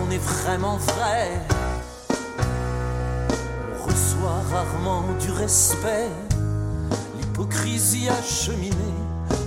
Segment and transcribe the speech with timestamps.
[0.00, 1.40] on est vraiment vrai.
[3.74, 6.08] On reçoit rarement du respect,
[7.18, 8.74] l'hypocrisie acheminée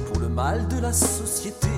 [0.08, 1.70] pour le mal de la société.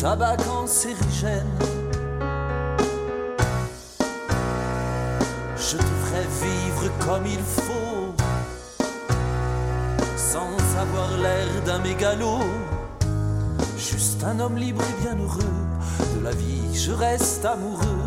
[0.00, 1.46] Tabac cancérigène.
[7.06, 8.14] comme il faut,
[10.16, 12.38] sans avoir l'air d'un mégalo.
[13.76, 15.56] Juste un homme libre et bien heureux,
[16.16, 17.99] de la vie je reste amoureux.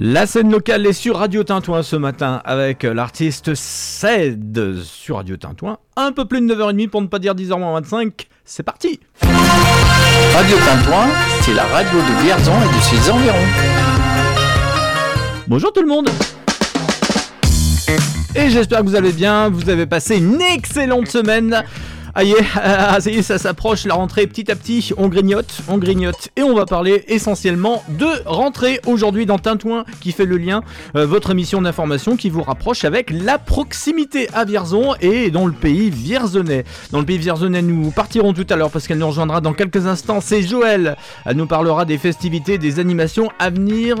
[0.00, 5.78] La scène locale est sur Radio Tintouin ce matin avec l'artiste Ced sur Radio Tintouin.
[5.96, 8.12] Un peu plus de 9h30 pour ne pas dire 10h25.
[8.44, 11.08] C'est parti Radio Tintouin,
[11.40, 13.36] c'est la radio de Vierzon et de ses environs.
[15.48, 16.08] Bonjour tout le monde
[18.36, 21.64] et j'espère que vous allez bien, vous avez passé une excellente semaine.
[22.18, 25.78] Aïe, ah, ça y est, ça s'approche, la rentrée petit à petit, on grignote, on
[25.78, 30.64] grignote, et on va parler essentiellement de rentrée aujourd'hui dans Tintouin qui fait le lien,
[30.96, 35.52] euh, votre émission d'information qui vous rapproche avec la proximité à Vierzon et dans le
[35.52, 36.64] pays vierzonais.
[36.90, 39.86] Dans le pays vierzonais, nous partirons tout à l'heure parce qu'elle nous rejoindra dans quelques
[39.86, 40.96] instants, c'est Joël.
[41.24, 43.94] Elle nous parlera des festivités, des animations à venir,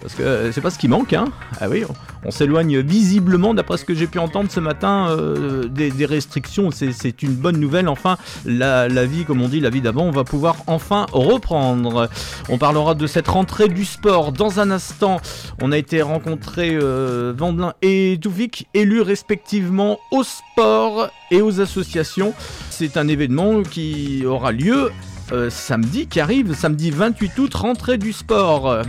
[0.00, 1.26] parce que euh, c'est pas ce qui manque, hein.
[1.60, 1.84] Ah oui,
[2.24, 7.22] on, s'éloigne visiblement, d'après ce que j'ai pu entendre ce matin, euh, des restrictions, c'est
[7.22, 7.88] une bonne nouvelle.
[7.88, 12.08] Enfin, la, vie, comme on dit, la vie d'avant, on va pouvoir enfin reprendre.
[12.48, 15.20] On parlera de cette rentrée du sport dans un instant.
[15.62, 22.34] On a été rencontrés euh, Vandelin et Toufik, élus respectivement au sport et aux associations.
[22.70, 24.90] C'est un événement qui aura lieu
[25.32, 28.82] euh, samedi qui arrive, samedi 28 août, rentrée du sport.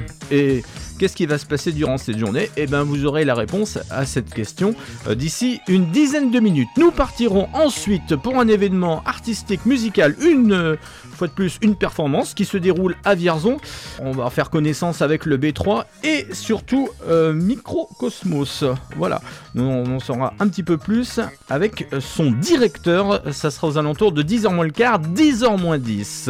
[1.02, 4.06] Qu'est-ce qui va se passer durant cette journée Eh bien, vous aurez la réponse à
[4.06, 4.76] cette question
[5.08, 6.70] euh, d'ici une dizaine de minutes.
[6.78, 10.76] Nous partirons ensuite pour un événement artistique, musical, une euh,
[11.12, 13.58] fois de plus, une performance qui se déroule à Vierzon.
[14.00, 18.64] On va faire connaissance avec le B3 et surtout euh, Microcosmos.
[18.96, 19.24] Voilà,
[19.56, 21.20] on en saura un petit peu plus
[21.50, 23.24] avec son directeur.
[23.34, 26.30] Ça sera aux alentours de 10h moins le quart, 10h moins 10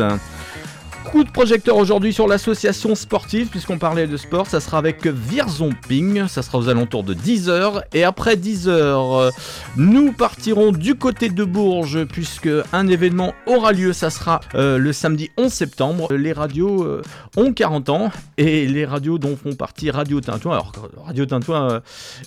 [1.03, 4.47] coup de projecteur aujourd'hui sur l'association sportive, puisqu'on parlait de sport.
[4.47, 7.81] Ça sera avec Vierzon Ping, ça sera aux alentours de 10h.
[7.93, 9.31] Et après 10h,
[9.77, 13.93] nous partirons du côté de Bourges, puisque un événement aura lieu.
[13.93, 16.13] Ça sera euh, le samedi 11 septembre.
[16.13, 17.01] Les radios euh,
[17.35, 20.53] ont 40 ans, et les radios dont font partie Radio Tintouin.
[20.53, 20.71] Alors,
[21.05, 21.79] Radio Tintouin euh,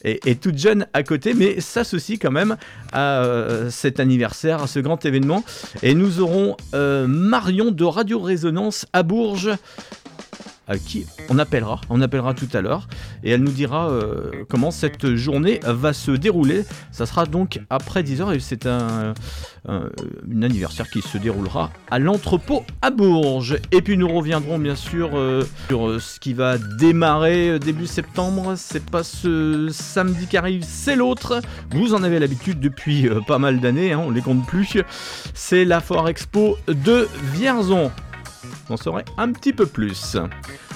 [0.03, 2.57] est, toute jeune à côté, mais s'associe quand même
[2.93, 3.23] à
[3.71, 5.45] cet anniversaire, à ce grand événement.
[5.83, 9.57] Et nous aurons Marion de Radio Résonance à Bourges
[10.67, 12.89] à qui on appellera, on appellera tout à l'heure,
[13.23, 16.65] et elle nous dira euh, comment cette journée va se dérouler.
[16.91, 19.15] Ça sera donc après 10h et c'est un,
[20.43, 23.59] anniversaire qui se déroulera à l'entrepôt à Bourges.
[23.73, 28.55] Et puis nous reviendrons bien sûr euh, sur euh, ce qui va démarrer début septembre.
[28.57, 31.41] C'est pas ce samedi qui arrive, c'est l'autre.
[31.73, 34.79] Vous en avez l'habitude depuis pas mal d'années, hein, on les compte plus.
[35.35, 37.91] C'est la Foire Expo de Vierzon
[38.69, 40.17] en saurait un petit peu plus.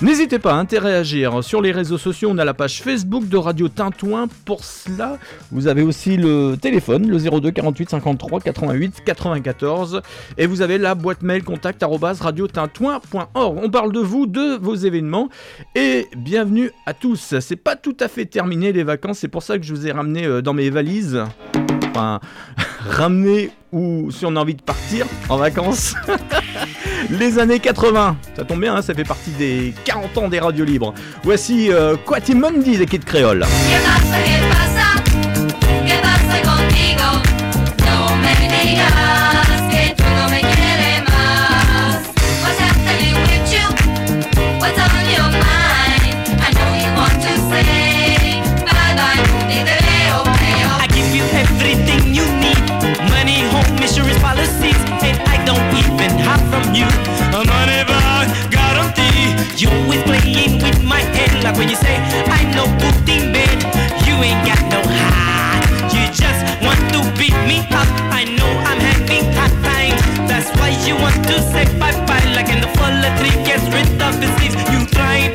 [0.03, 3.69] N'hésitez pas à interagir sur les réseaux sociaux, on a la page Facebook de Radio
[3.69, 4.29] Tintouin.
[4.45, 5.19] Pour cela,
[5.51, 10.03] vous avez aussi le téléphone, le 02 48 53 88 94.
[10.37, 11.85] Et vous avez la boîte mail contact.
[11.85, 15.29] On parle de vous, de vos événements.
[15.75, 17.35] Et bienvenue à tous.
[17.41, 19.93] C'est pas tout à fait terminé les vacances, c'est pour ça que je vous ai
[19.93, 21.23] ramené euh, dans mes valises.
[21.91, 22.21] Enfin,
[22.88, 25.94] ramené ou si on a envie de partir en vacances.
[27.11, 28.17] les années 80.
[28.37, 30.94] Ça tombe bien, hein, ça fait partie des 40 ans des radios libres.
[31.23, 33.44] Voici euh, Quatimundi des Kid Créole.
[56.75, 56.87] You
[57.31, 58.02] I'm not ever
[58.50, 59.31] guarantee
[59.62, 61.96] you always playing with my head like when you say
[62.26, 62.64] I'm no
[63.06, 63.58] in bed.
[64.06, 65.62] You ain't got no heart.
[65.94, 67.87] You just want to beat me up.
[68.10, 70.02] I know I'm having hard times.
[70.28, 72.26] That's why you want to say bye bye.
[72.34, 74.58] Like in the fall, the tree gets rid of its leaves.
[74.72, 75.28] You try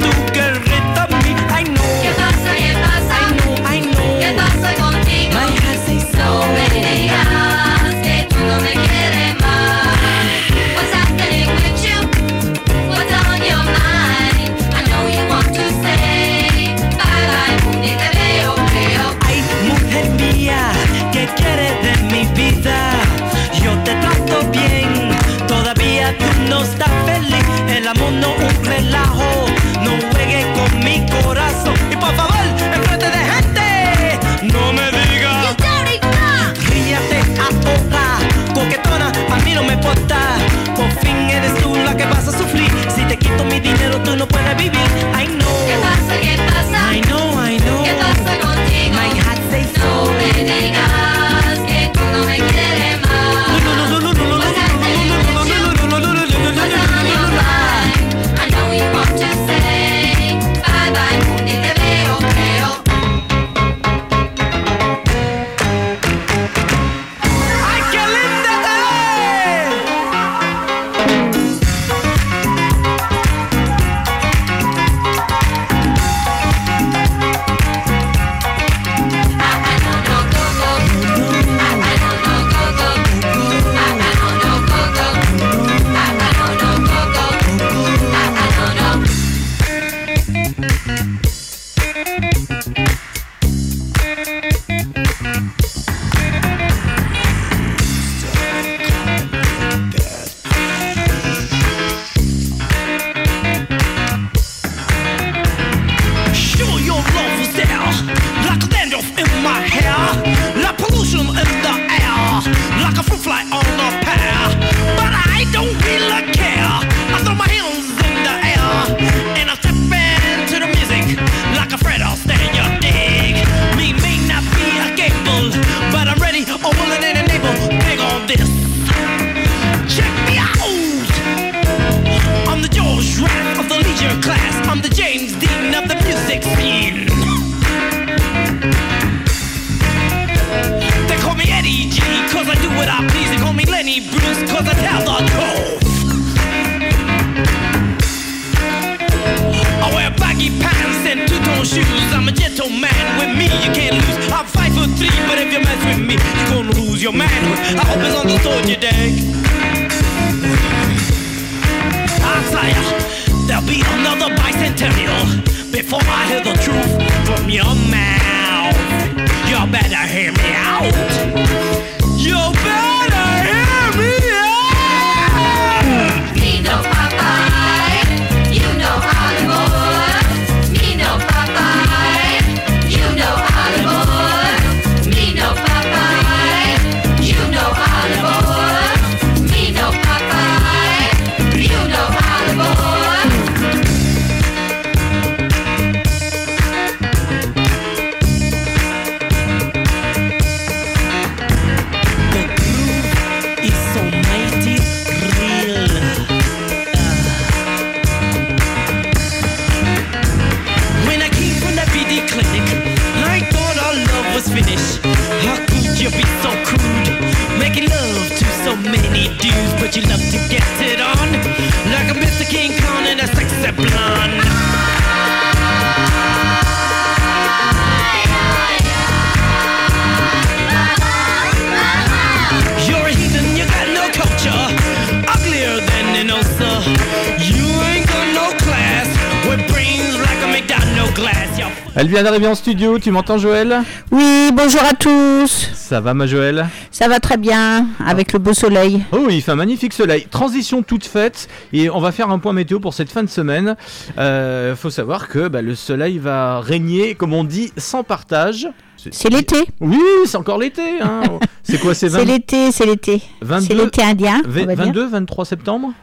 [242.14, 243.82] Vient d'arriver en studio, tu m'entends Joël?
[244.12, 245.70] Oui, bonjour à tous.
[245.74, 246.68] Ça va ma Joël?
[246.92, 249.02] Ça va très bien avec le beau soleil.
[249.12, 250.28] Oh oui, il fait un magnifique soleil.
[250.30, 253.76] Transition toute faite et on va faire un point météo pour cette fin de semaine.
[254.20, 258.68] Euh, faut savoir que bah, le soleil va régner, comme on dit, sans partage.
[259.10, 259.64] C'est l'été.
[259.82, 261.02] Oui, c'est encore l'été.
[261.02, 261.22] hein.
[261.64, 263.24] c'est quoi, c'est 20 C'est l'été, c'est l'été.
[263.42, 264.86] 22, C'est l'été indien, on v- va dire.
[264.86, 265.94] 22, 23 septembre?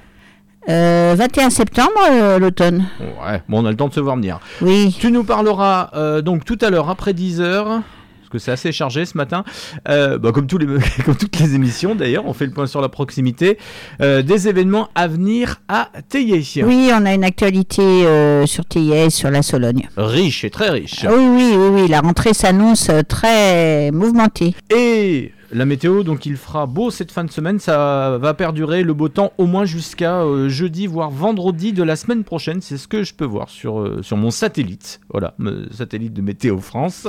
[0.68, 2.86] Euh, 21 septembre, euh, l'automne.
[3.00, 4.40] Ouais, bon, on a le temps de se voir venir.
[4.60, 4.94] Oui.
[5.00, 7.64] Tu nous parleras euh, donc tout à l'heure après 10h.
[7.64, 9.42] Parce que c'est assez chargé ce matin,
[9.88, 10.66] Euh, bah, comme, tous les,
[11.04, 13.58] comme toutes les émissions d'ailleurs, on fait le point sur la proximité,
[14.02, 16.44] euh, des événements à venir à Théier.
[16.62, 19.88] Oui, on a une actualité euh, sur TIS, sur la Sologne.
[19.96, 21.04] Riche et très riche.
[21.08, 24.54] Oui, oui, oui, oui, la rentrée s'annonce très mouvementée.
[24.72, 28.94] Et la météo, donc il fera beau cette fin de semaine, ça va perdurer le
[28.94, 32.60] beau temps au moins jusqu'à euh, jeudi, voire vendredi de la semaine prochaine.
[32.60, 35.00] C'est ce que je peux voir sur, euh, sur mon satellite.
[35.10, 35.34] Voilà,
[35.72, 37.08] satellite de Météo France.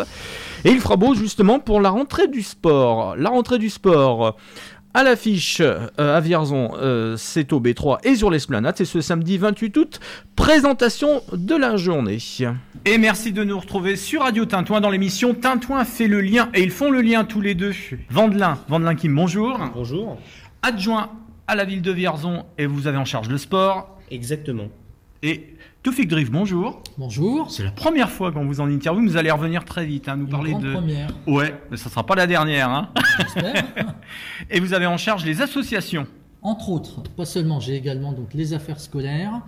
[0.66, 3.16] Et il fera beau justement pour la rentrée du sport.
[3.16, 4.36] La rentrée du sport.
[4.94, 9.38] À l'affiche euh, à Vierzon, euh, c'est au B3 et sur l'Esplanade, c'est ce samedi
[9.38, 10.00] 28 août,
[10.36, 12.18] présentation de la journée.
[12.84, 16.62] Et merci de nous retrouver sur Radio Tintouin dans l'émission Tintouin fait le lien, et
[16.62, 17.74] ils font le lien tous les deux.
[18.10, 19.58] Vandelin, Vandelin Kim, bonjour.
[19.74, 20.20] Bonjour.
[20.62, 21.10] Adjoint
[21.48, 23.98] à la ville de Vierzon, et vous avez en charge le sport.
[24.10, 24.68] Exactement.
[25.24, 26.84] Et Toufik Drift, bonjour.
[27.00, 27.50] Bonjour.
[27.50, 30.26] C'est la première fois qu'on vous en interview, vous allez revenir très vite, hein, nous
[30.26, 30.74] Une parler de...
[30.74, 32.70] première, Ouais, mais ça sera pas la dernière.
[32.70, 32.90] Hein.
[33.18, 33.64] j'espère.
[34.52, 36.06] et vous avez en charge les associations.
[36.44, 39.42] Entre autres, pas seulement, j'ai également donc les affaires scolaires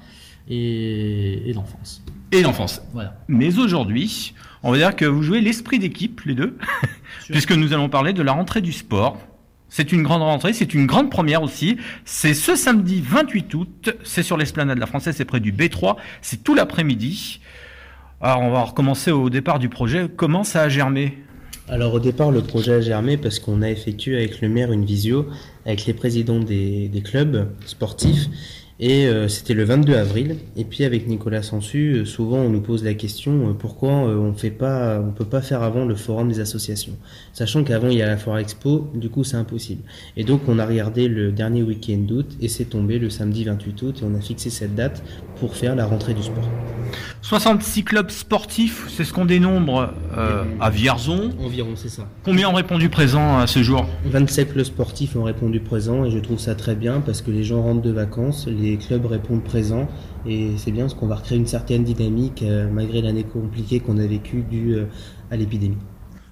[0.49, 2.01] et, et l'enfance.
[2.31, 2.81] Et l'enfance.
[2.93, 3.15] Voilà.
[3.27, 6.57] Mais aujourd'hui, on va dire que vous jouez l'esprit d'équipe, les deux,
[7.29, 9.19] puisque nous allons parler de la rentrée du sport.
[9.75, 11.77] C'est une grande rentrée, c'est une grande première aussi.
[12.05, 15.95] C'est ce samedi 28 août, c'est sur l'esplanade de la Française, c'est près du B3,
[16.21, 17.39] c'est tout l'après-midi.
[18.21, 20.09] Alors on va recommencer au départ du projet.
[20.15, 21.17] Comment ça a germé?
[21.67, 24.85] Alors au départ, le projet a germé parce qu'on a effectué avec le maire une
[24.85, 25.25] visio
[25.65, 28.27] avec les présidents des, des clubs sportifs.
[28.85, 30.35] Et euh, c'était le 22 avril.
[30.57, 34.33] Et puis avec Nicolas Sansu, euh, souvent on nous pose la question euh, pourquoi on
[34.33, 36.91] fait pas, on peut pas faire avant le forum des associations,
[37.31, 39.83] sachant qu'avant il y a la foire expo, du coup c'est impossible.
[40.17, 43.81] Et donc on a regardé le dernier week-end d'août et c'est tombé le samedi 28
[43.83, 45.01] août et on a fixé cette date
[45.39, 46.49] pour faire la rentrée du sport.
[47.21, 49.93] 66 clubs sportifs, c'est ce qu'on dénombre
[50.59, 51.31] à Vierzon.
[51.39, 52.07] Environ, c'est ça.
[52.23, 53.85] Combien ont répondu présent à ce jour?
[54.05, 57.45] 27 clubs sportifs ont répondu présent et je trouve ça très bien parce que les
[57.45, 59.87] gens rentrent de vacances, les clubs répondent présent
[60.25, 63.97] et c'est bien parce qu'on va recréer une certaine dynamique euh, malgré l'année compliquée qu'on
[63.97, 64.85] a vécue due euh,
[65.31, 65.77] à l'épidémie.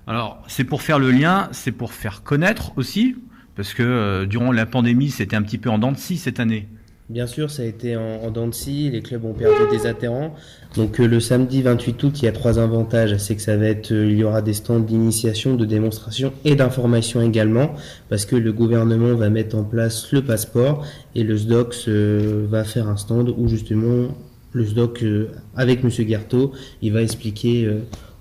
[0.08, 3.16] Alors, c'est pour faire le lien, c'est pour faire connaître aussi,
[3.56, 6.40] parce que euh, durant la pandémie, c'était un petit peu en dents de scie cette
[6.40, 6.68] année.
[7.12, 10.34] Bien sûr, ça a été en, en scie, les clubs ont perdu des adhérents.
[10.78, 13.18] Donc euh, le samedi 28 août, il y a trois avantages.
[13.18, 16.56] C'est que ça va être, euh, il y aura des stands d'initiation, de démonstration et
[16.56, 17.76] d'information également,
[18.08, 22.64] parce que le gouvernement va mettre en place le passeport et le SDOX euh, va
[22.64, 24.08] faire un stand où justement
[24.54, 27.70] le SDOC, euh, avec Monsieur Guerteau, il va expliquer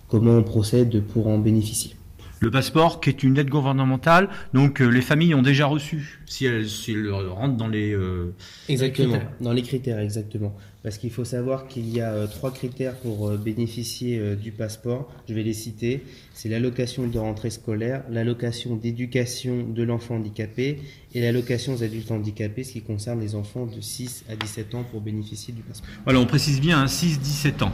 [0.08, 1.94] comment on procède pour en bénéficier.
[2.40, 6.46] Le passeport, qui est une aide gouvernementale, donc euh, les familles ont déjà reçu, si
[6.46, 7.92] elles, si elles rentrent dans les...
[7.92, 8.34] euh,
[8.68, 10.56] Exactement, dans les critères, exactement.
[10.82, 14.50] Parce qu'il faut savoir qu'il y a euh, trois critères pour euh, bénéficier euh, du
[14.50, 15.12] passeport.
[15.28, 16.02] Je vais les citer.
[16.32, 20.80] C'est l'allocation de rentrée scolaire, l'allocation d'éducation de l'enfant handicapé
[21.12, 24.84] et l'allocation aux adultes handicapés, ce qui concerne les enfants de 6 à 17 ans
[24.90, 25.90] pour bénéficier du passeport.
[26.04, 27.72] Voilà, on précise bien, hein, 6-17 ans.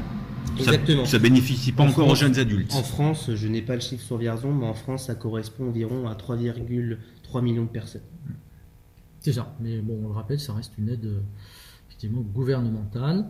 [0.58, 1.04] Exactement.
[1.04, 2.74] Ça, bénéficie pas En encore France- aux jeunes adultes.
[2.74, 6.08] En France, je n'ai pas le chiffre sur Vierzon, mais en France, ça correspond environ
[6.08, 8.00] à 3,3 millions de personnes.
[9.20, 9.54] C'est ça.
[9.60, 11.20] Mais bon, on le rappelle, ça reste une aide euh,
[11.96, 13.26] effectivement gouvernementale.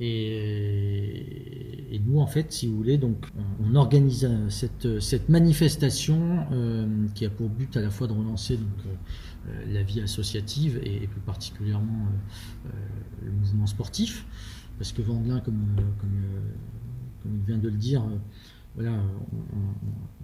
[0.00, 3.26] Et, nous, en fait, si vous voulez, donc,
[3.60, 8.12] on, organise euh, cette, cette manifestation euh, qui a pour but à la fois de
[8.12, 8.94] relancer donc, euh,
[9.48, 14.24] euh, la vie associative et, plus particulièrement euh, euh, le mouvement sportif.
[14.78, 16.40] Parce que Vandelin, comme, euh, euh,
[17.26, 18.16] il vient de le dire, euh,
[18.76, 18.92] voilà,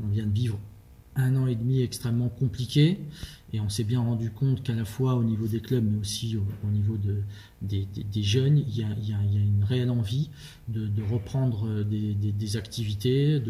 [0.02, 0.58] on vient de vivre
[1.16, 3.00] un an et demi extrêmement compliqué.
[3.54, 6.36] Et on s'est bien rendu compte qu'à la fois au niveau des clubs, mais aussi
[6.36, 7.22] au, au niveau de,
[7.62, 10.28] des, jeunes, il y, a, une réelle envie
[10.66, 13.40] de, reprendre euh, des, activités,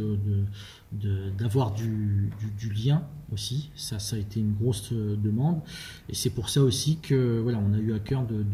[1.39, 2.31] d'avoir du,
[2.77, 3.71] lien aussi.
[3.77, 5.63] Ça, ça a été une grosse euh, demande.
[6.11, 8.45] Et c'est pour ça aussi que voilà, on a eu à cœur de,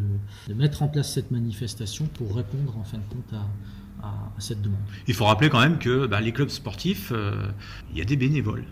[0.55, 4.79] mettre en place cette manifestation pour répondre en fin de compte à cette demande.
[5.09, 7.51] Il faut rappeler quand même que bah, les clubs sportifs, euh,
[7.91, 8.65] il y a des bénévoles.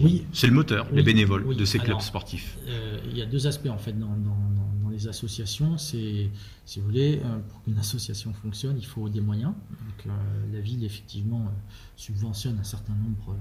[0.00, 0.24] Oui.
[0.32, 1.56] C'est le moteur, les bénévoles oui.
[1.56, 2.56] de ces clubs Alors, sportifs.
[2.66, 5.78] Euh, il y a deux aspects en fait dans, dans- dans- dans les associations.
[5.78, 6.28] C'est,
[6.64, 9.52] si vous voulez, euh, pour qu'une association fonctionne, il faut des moyens.
[9.70, 10.10] Donc, euh,
[10.52, 11.50] la ville effectivement
[11.96, 13.36] subventionne un certain nombre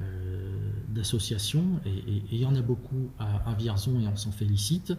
[0.00, 4.16] euh, d'associations et, et- et il y en a beaucoup à, à Vierzon et on
[4.16, 4.92] s'en félicite.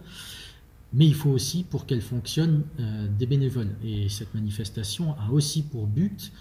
[0.94, 3.76] Mais il faut aussi, pour qu'elle fonctionne, euh, des bénévoles.
[3.84, 6.32] Et cette manifestation a aussi pour but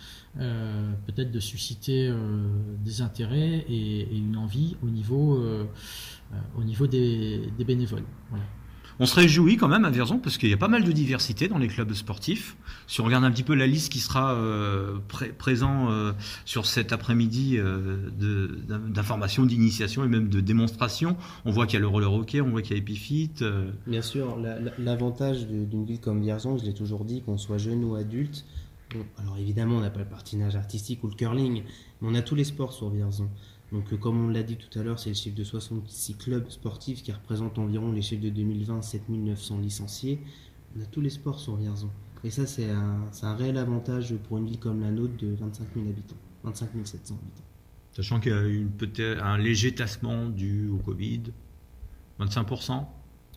[0.41, 2.17] euh, peut-être de susciter euh,
[2.85, 5.65] des intérêts et, et une envie au niveau, euh,
[6.33, 8.05] euh, au niveau des, des bénévoles.
[8.31, 8.45] Voilà.
[9.01, 11.49] On se réjouit quand même à Vierzon parce qu'il y a pas mal de diversité
[11.49, 12.57] dans les clubs sportifs.
[12.87, 16.13] Si on regarde un petit peu la liste qui sera euh, pré- présent euh,
[16.45, 18.09] sur cet après-midi euh,
[18.89, 22.51] d'information, d'initiation et même de démonstration, on voit qu'il y a le roller hockey, on
[22.51, 23.33] voit qu'il y a Epifit.
[23.43, 27.37] euh, Bien sûr, la- la- l'avantage d'une ville comme Vierzon, je l'ai toujours dit, qu'on
[27.37, 28.45] soit jeune ou adulte.
[28.95, 31.63] Bon, alors évidemment, on n'a pas le patinage artistique ou le curling,
[32.01, 33.29] mais on a tous les sports sur Vierzon.
[33.73, 36.49] Donc, euh, comme on l'a dit tout à l'heure, c'est le chiffre de 66 clubs
[36.49, 40.21] sportifs qui représentent environ les chiffres de 2020, 7900 licenciés.
[40.77, 41.91] On a tous les sports sur Vierzon.
[42.23, 45.35] Et ça, c'est un, c'est un réel avantage pour une ville comme la nôtre de
[45.35, 47.45] 25 000 habitants, 25 700 habitants.
[47.93, 51.23] sachant qu'il y a eu peut-être un léger tassement dû au Covid,
[52.21, 52.87] 25%.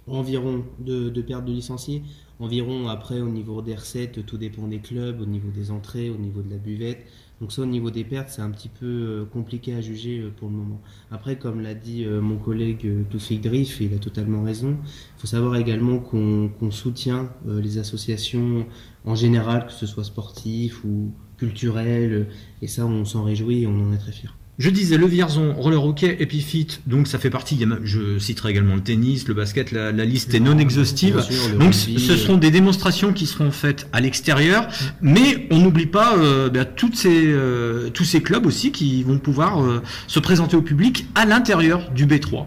[0.08, 2.04] Environ de, de perte de licenciés.
[2.40, 6.18] Environ après au niveau des recettes, tout dépend des clubs, au niveau des entrées, au
[6.18, 7.06] niveau de la buvette.
[7.40, 10.32] Donc ça au niveau des pertes, c'est un petit peu euh, compliqué à juger euh,
[10.36, 10.82] pour le moment.
[11.12, 15.20] Après, comme l'a dit euh, mon collègue Toufik Driff, et il a totalement raison, il
[15.20, 18.66] faut savoir également qu'on soutient les associations
[19.06, 22.28] en général, que ce soit sportif ou culturel,
[22.62, 24.30] et ça on s'en réjouit et on en est très fiers.
[24.60, 27.82] Je disais le Vierzon, roller hockey, Epifit, donc ça fait partie, il y a même-
[27.84, 31.22] je citerai également le tennis, le basket, la, la liste est non exhaustive.
[31.22, 34.68] Sûr, Donc rugby, ce sont des démonstrations qui seront faites à l'extérieur,
[35.00, 39.64] mais on n'oublie pas euh, toutes ces, euh, tous ces clubs aussi qui vont pouvoir
[39.64, 42.46] euh, se présenter au public à l'intérieur du B3.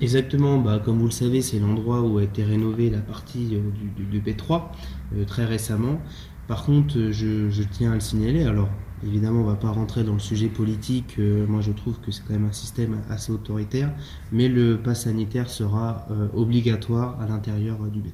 [0.00, 3.60] Exactement, bah, comme vous le savez, c'est l'endroit où a été rénovée la partie euh,
[3.98, 4.70] du, du- du B3
[5.18, 6.00] euh, très récemment.
[6.48, 8.42] Par contre, euh, je, je tiens à le signaler.
[8.44, 8.70] Alors,
[9.06, 11.16] évidemment, on va pas rentrer dans le sujet politique.
[11.18, 13.92] euh, moi, je trouve que c'est quand même un système assez autoritaire.
[14.32, 18.12] Mais le pass sanitaire sera euh, obligatoire à l'intérieur euh, du B3.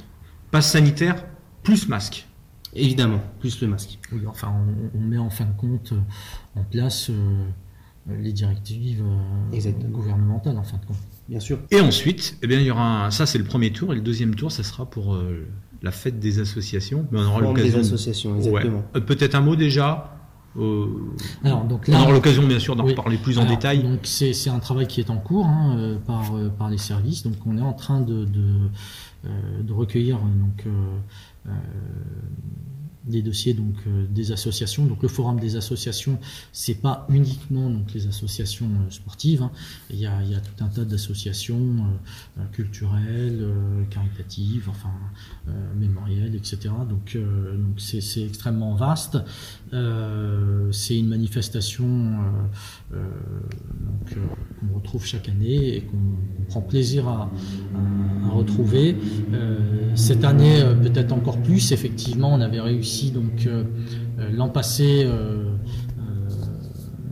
[0.51, 1.25] Passe sanitaire
[1.63, 2.27] plus masque.
[2.75, 3.99] Évidemment, plus le masque.
[4.13, 4.53] Oui, enfin,
[4.95, 5.95] on, on met en fin de compte
[6.55, 7.45] en place euh,
[8.21, 10.97] les directives euh, gouvernementales en fin de compte.
[11.29, 11.59] Bien sûr.
[11.71, 14.03] Et ensuite, eh bien, il y aura un- ça c'est le premier tour, et le
[14.03, 15.47] deuxième tour, ça sera pour euh,
[15.83, 17.07] la fête des associations.
[17.11, 17.81] Mais on aura Forme des l'occasion.
[17.81, 18.83] associations, exactement.
[19.07, 20.15] Peut-être un mot déjà.
[20.59, 20.87] Euh,
[21.45, 22.91] Alors, donc on aura l'occasion bien sûr d'en Oui.
[22.93, 23.83] reparler plus en Alors, détail.
[23.83, 26.79] Donc c'est c'est un travail qui est en cours hein, euh, par, euh, par les
[26.79, 27.23] services.
[27.23, 28.59] Donc on est en train de, de,
[29.63, 31.51] de recueillir donc, euh,
[33.05, 33.75] des dossiers donc,
[34.11, 34.85] des associations.
[34.85, 36.19] Donc le forum des associations,
[36.53, 39.43] c'est pas uniquement donc, les associations sportives.
[39.43, 39.51] hein.
[39.89, 41.87] Il, y a, il y a tout un tas d'associations
[42.39, 43.49] euh, culturelles,
[43.89, 44.91] caritatives, enfin
[45.79, 46.59] mémorielles, etc.
[46.89, 49.17] Donc donc c'est c'est extrêmement vaste.
[49.73, 52.99] Euh, c'est une manifestation euh, euh,
[54.09, 57.31] qu'on retrouve chaque année et qu'on prend plaisir à,
[58.31, 58.97] retrouver.
[59.95, 63.49] Cette année, peut-être encore plus, effectivement, on avait réussi donc
[64.33, 65.11] l'an passé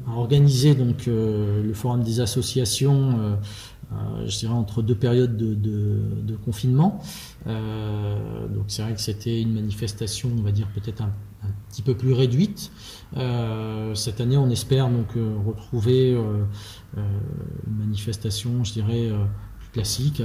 [0.06, 3.38] à organiser donc le forum des associations.
[4.26, 7.00] je dirais entre deux périodes de, confinement.
[7.46, 11.25] Donc c'est vrai que c'était une manifestation, on va dire peut-être un, un
[11.76, 12.72] petit peu plus réduite.
[13.18, 16.44] Euh, cette année, on espère donc euh, retrouver euh,
[16.96, 19.10] une manifestation, je dirais,
[19.58, 20.22] plus classique.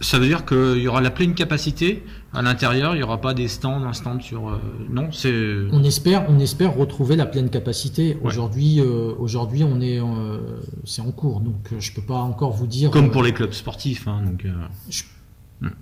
[0.00, 3.34] ça, veut dire qu'il y aura la pleine capacité à l'intérieur, il n'y aura pas
[3.34, 4.58] des stands, un stand sur.
[4.88, 5.56] non, c'est.
[5.70, 8.14] On espère, on espère retrouver la pleine capacité.
[8.14, 8.20] Ouais.
[8.24, 10.38] Aujourd'hui, euh, aujourd'hui, on est, euh,
[10.84, 12.90] c'est en cours, donc je peux pas encore vous dire.
[12.90, 14.08] Comme pour les clubs sportifs.
[14.08, 14.52] Hein, donc, euh,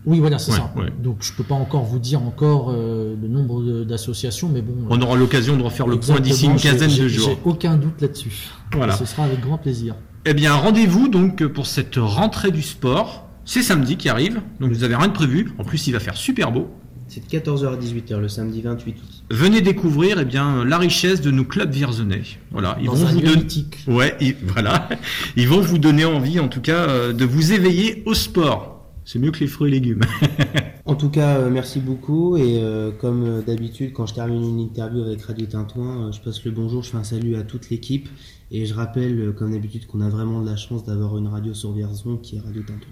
[0.06, 0.72] Oui, voilà, c'est Ouais, ça.
[0.76, 0.92] ouais.
[1.02, 4.74] Donc je peux pas encore vous dire encore euh, le nombre d'associations, mais bon.
[4.90, 7.28] on aura l'occasion de refaire le point d'ici une quinzaine de jours.
[7.30, 8.48] J'ai aucun doute là-dessus.
[8.74, 8.94] Voilà.
[8.96, 9.94] Ce sera avec grand plaisir.
[10.26, 13.26] Eh bien, rendez-vous donc pour cette rentrée du sport.
[13.46, 15.52] C'est samedi qui arrive, donc vous avez rien de prévu.
[15.58, 16.68] En plus, il va faire super beau.
[17.08, 19.24] C'est de 14h à 18h le samedi 28 août.
[19.32, 22.22] venez découvrir eh bien, la richesse de nos clubs vierzonais.
[22.52, 23.46] Voilà, ils Dans vont un vous donner.
[23.88, 24.88] Ouais, ils- voilà.
[25.34, 28.79] Ils vont vous donner envie, en tout cas, euh, de vous éveiller au sport.
[29.04, 30.02] C'est mieux que les fruits et légumes.
[30.90, 32.36] En tout cas, euh, merci beaucoup.
[32.36, 36.44] Et euh, comme euh, d'habitude, quand je termine une interview avec Radio Tintouin, je passe
[36.44, 38.08] le bonjour, je fais un salut à toute l'équipe.
[38.50, 41.72] Et je rappelle, comme d'habitude, qu'on a vraiment de la chance d'avoir une radio sur
[41.72, 42.90] Vierzon qui est Radio Tintouin.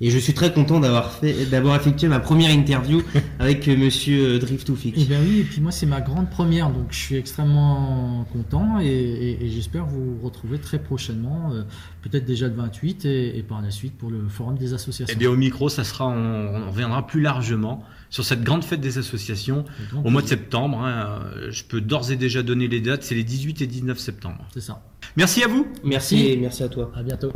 [0.00, 3.00] Et je suis très content d'avoir fait, d'avoir effectué ma première interview
[3.38, 5.08] avec euh, Monsieur euh, Drift Et Toufik.
[5.08, 8.86] bien oui, et puis moi c'est ma grande première, donc je suis extrêmement content et,
[8.86, 11.62] et- et j'espère vous retrouver très prochainement, euh,
[12.02, 15.14] peut-être déjà le 28 et, et par la suite pour le forum des associations.
[15.14, 18.80] Eh bien, au micro, ça sera, on, on reviendra plus largement sur cette grande fête
[18.80, 19.64] des associations
[20.04, 20.78] au mois de septembre.
[20.84, 21.20] hein.
[21.50, 24.44] Je peux d'ores et déjà donner les dates, c'est les 18 et 19 septembre.
[24.52, 24.82] C'est ça.
[25.16, 25.66] Merci à vous.
[25.84, 26.90] Merci et merci à toi.
[26.96, 27.32] À bientôt.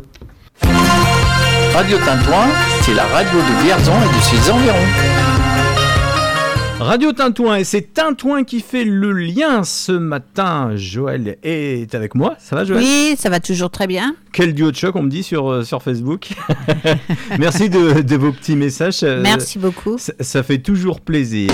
[1.78, 2.48] Radio Tintouin,
[2.82, 4.76] c'est la radio de Vierzon et de ses environs.
[6.80, 10.72] Radio Tintouin, et c'est Tintouin qui fait le lien ce matin.
[10.74, 12.34] Joël est avec moi.
[12.40, 12.82] Ça va, Joël?
[12.82, 14.16] Oui, ça va toujours très bien.
[14.32, 16.30] Quel duo de choc, on me dit sur, euh, sur Facebook.
[17.38, 19.04] Merci de, de vos petits messages.
[19.04, 19.98] euh, Merci beaucoup.
[19.98, 21.52] Ça, ça fait toujours plaisir.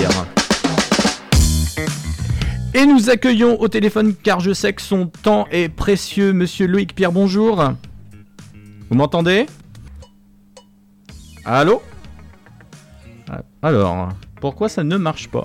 [2.73, 6.95] Et nous accueillons au téléphone, car je sais que son temps est précieux, monsieur Loïc
[6.95, 7.63] Pierre, bonjour.
[8.89, 9.45] Vous m'entendez?
[11.45, 11.81] Allô
[13.61, 14.09] Alors,
[14.41, 15.43] pourquoi ça ne marche pas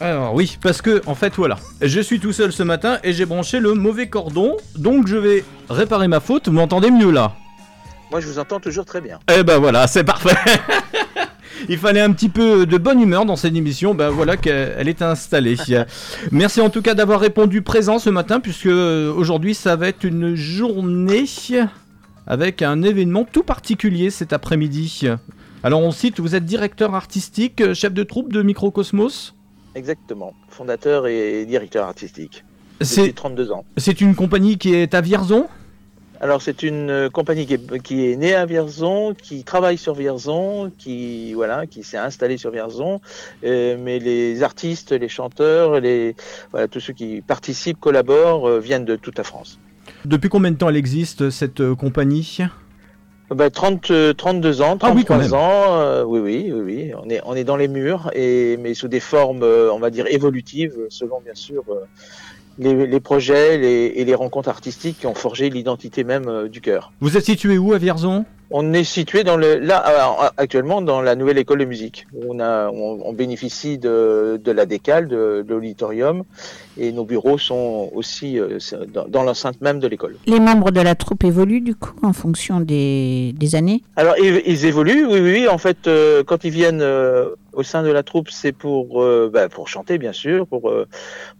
[0.00, 3.24] alors oui, parce que en fait voilà, je suis tout seul ce matin et j'ai
[3.24, 6.48] branché le mauvais cordon, donc je vais réparer ma faute.
[6.48, 7.34] Vous m'entendez mieux là
[8.10, 9.20] Moi, je vous entends toujours très bien.
[9.32, 10.34] eh ben voilà, c'est parfait.
[11.68, 13.94] Il fallait un petit peu de bonne humeur dans cette émission.
[13.94, 15.56] Ben voilà qu'elle elle est installée.
[16.32, 20.02] Merci en tout cas d'avoir répondu présent ce matin, puisque euh, aujourd'hui ça va être
[20.02, 21.26] une journée
[22.26, 25.08] avec un événement tout particulier cet après-midi.
[25.62, 29.34] Alors on cite, vous êtes directeur artistique, euh, chef de troupe de Microcosmos.
[29.74, 30.34] Exactement.
[30.48, 32.44] Fondateur et directeur artistique.
[32.80, 33.64] C'est 32 ans.
[33.76, 35.46] c'est une compagnie qui est à Vierzon?
[36.22, 39.92] Alors, c'est une euh, compagnie qui est, qui est née à Vierzon, qui travaille sur
[39.94, 43.00] Vierzon, qui, voilà, qui s'est installée sur Vierzon.
[43.42, 46.14] Euh, mais les artistes, les chanteurs, les,
[46.52, 49.58] voilà, tous ceux qui participent, collaborent, euh, viennent de toute la France.
[50.04, 52.38] Depuis combien de temps elle existe cette euh, compagnie?
[53.30, 55.32] Bah, 30, euh, 32 ans, Ah oui, quand 33 même.
[55.34, 56.92] ans, euh, oui, oui, oui, oui.
[57.02, 59.90] On est, on est dans les murs, et, mais sous des formes, euh, on va
[59.90, 61.84] dire, évolutives, selon bien sûr euh,
[62.58, 66.60] les, les projets les, et les rencontres artistiques qui ont forgé l'identité même euh, du
[66.60, 66.92] cœur.
[67.00, 68.24] Vous êtes situé où à Vierzon?
[68.54, 69.82] On est situé dans le, là,
[70.36, 72.06] actuellement dans la nouvelle école de musique.
[72.28, 76.24] On, a, on, on bénéficie de, de la décale, de, de l'auditorium,
[76.76, 78.58] et nos bureaux sont aussi euh,
[78.92, 80.16] dans, dans l'enceinte même de l'école.
[80.26, 83.82] Les membres de la troupe évoluent du coup en fonction des, des années?
[83.96, 85.32] Alors ils, ils évoluent, oui, oui.
[85.32, 85.48] oui.
[85.48, 86.82] En fait, euh, quand ils viennent
[87.52, 90.86] au sein de la troupe, c'est pour euh, bah, pour chanter bien sûr, pour euh,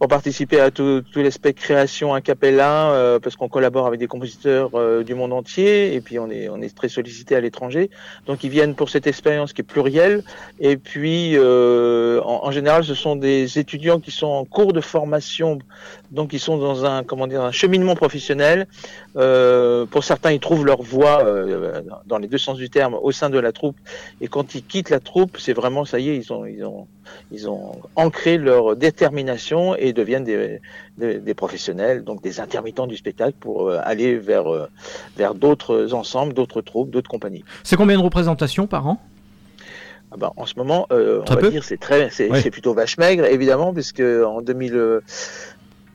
[0.07, 4.71] participer à tout, tout l'aspect création a cappella, euh, parce qu'on collabore avec des compositeurs
[5.03, 7.89] du monde entier, et puis on est on est très sollicité à l'étranger.
[8.27, 10.23] Donc ils viennent pour cette expérience qui est plurielle.
[10.59, 15.59] Et puis en, en général, ce sont des étudiants qui sont en cours de formation,
[16.11, 18.67] donc ils sont dans un comment dire un cheminement professionnel.
[19.13, 21.23] Pour certains, ils trouvent leur voie
[22.05, 23.77] dans les deux sens du terme au sein de la troupe.
[24.21, 26.87] Et quand ils quittent la troupe, c'est vraiment ça ils ont ils ont
[27.31, 30.59] ils ont ancré leur détermination et deviennent des,
[30.97, 34.67] des, des professionnels, donc des intermittents du spectacle pour euh, aller vers euh,
[35.17, 37.43] vers d'autres ensembles, d'autres troupes, d'autres compagnies.
[37.63, 38.97] C'est combien de représentations par an?
[40.11, 42.49] Ah bah, en ce moment, euh, on va peu dire c'est très, c'est Ouais.
[42.51, 45.01] plutôt vache maigre évidemment, puisque en 2000, euh,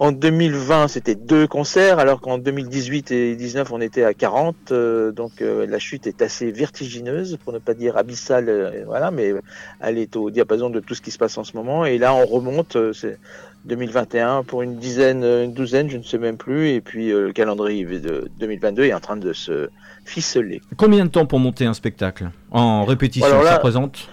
[0.00, 5.12] en 2020 c'était deux concerts, alors qu'en 2018 et 19 on était à 40, euh,
[5.12, 9.34] donc euh, la chute est assez vertigineuse, pour ne pas dire abyssale, euh, voilà, mais
[9.80, 11.84] elle est au diapason de tout ce qui se passe en ce moment.
[11.84, 13.18] Et là on remonte, c'est
[13.64, 17.84] 2021 pour une dizaine, une douzaine, je ne sais même plus, et puis le calendrier
[17.84, 19.68] de 2022 est en train de se
[20.04, 20.62] ficeler.
[20.76, 24.08] Combien de temps pour monter un spectacle En répétition, là- ça représente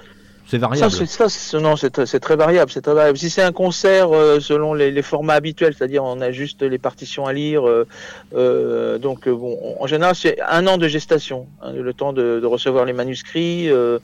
[0.47, 0.91] C'est variable.
[0.91, 3.17] Ça, non, c'est, très- variable, c'est très variable.
[3.17, 6.77] Si c'est un concert euh, selon les, les formats habituels, c'est-à-dire on a juste les
[6.77, 7.87] partitions à lire, euh,
[8.35, 12.45] euh, donc bon, en général c'est un an de gestation, hein, le temps de, de
[12.45, 14.01] recevoir les manuscrits, de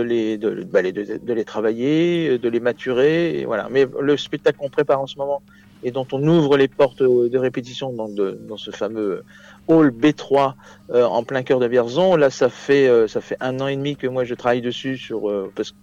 [0.00, 3.66] les, de, bah, les- de, de les travailler, de les maturer, et voilà.
[3.70, 5.42] Mais le spectacle qu'on prépare en ce moment
[5.82, 9.22] et dont on ouvre les portes de répétition dans, de- dans ce fameux
[9.70, 10.54] hall B3
[10.90, 12.16] euh, en plein cœur de Vierzon.
[12.16, 14.96] Là, ça fait euh, ça fait un an et demi que moi je travaille dessus
[14.96, 15.74] sur euh, parce,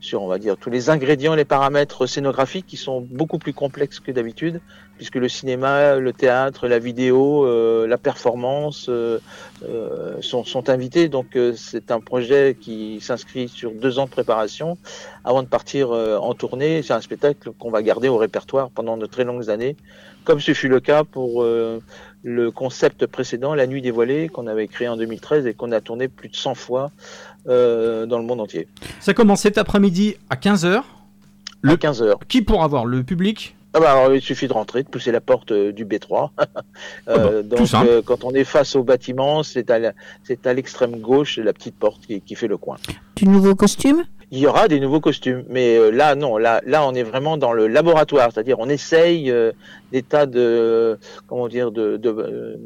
[0.00, 4.00] sur on va dire tous les ingrédients, les paramètres scénographiques qui sont beaucoup plus complexes
[4.00, 4.60] que d'habitude,
[4.96, 9.18] puisque le cinéma, le théâtre, la vidéo, euh, la performance euh,
[9.68, 11.08] euh, sont, sont invités.
[11.08, 14.78] Donc c'est un projet qui s'inscrit sur deux ans de préparation
[15.24, 16.82] avant de partir en tournée.
[16.82, 19.76] C'est un spectacle qu'on va garder au répertoire pendant de très longues années,
[20.24, 21.44] comme ce fut le cas pour
[22.28, 26.08] le concept précédent, La Nuit dévoilée, qu'on avait créé en 2013 et qu'on a tourné
[26.08, 26.90] plus de 100 fois
[27.48, 28.66] euh, dans le monde entier.
[28.98, 30.82] Ça commence cet après-midi à 15h.
[31.62, 32.14] Le 15h.
[32.26, 33.54] Qui pourra voir Le public?
[33.74, 36.30] Ah bah alors, il suffit de rentrer, de pousser la porte euh, du B3.
[37.08, 37.86] Euh, tout donc, simple.
[37.88, 39.92] euh, quand on est face au bâtiment, c'est à la-
[40.24, 42.76] c'est à l'extrême gauche, la petite porte qui, qui fait le coin.
[43.14, 44.04] Du nouveau costume?
[44.32, 47.36] Il y aura des nouveaux costumes, mais euh, là non, là là on est vraiment
[47.36, 49.52] dans le laboratoire, c'est-à-dire on essaye euh,
[49.92, 52.56] des tas de comment dire de, euh,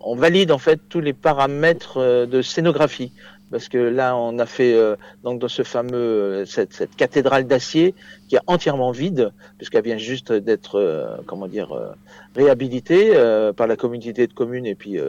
[0.00, 3.12] on valide en fait tous les paramètres euh, de scénographie.
[3.50, 4.78] Parce que là on a fait
[5.24, 7.96] donc dans ce fameux cette, cette cathédrale d'acier
[8.30, 11.88] qui est entièrement vide puisqu'elle vient juste d'être euh, comment dire euh,
[12.36, 15.00] réhabilitée euh, par la communauté de communes et puis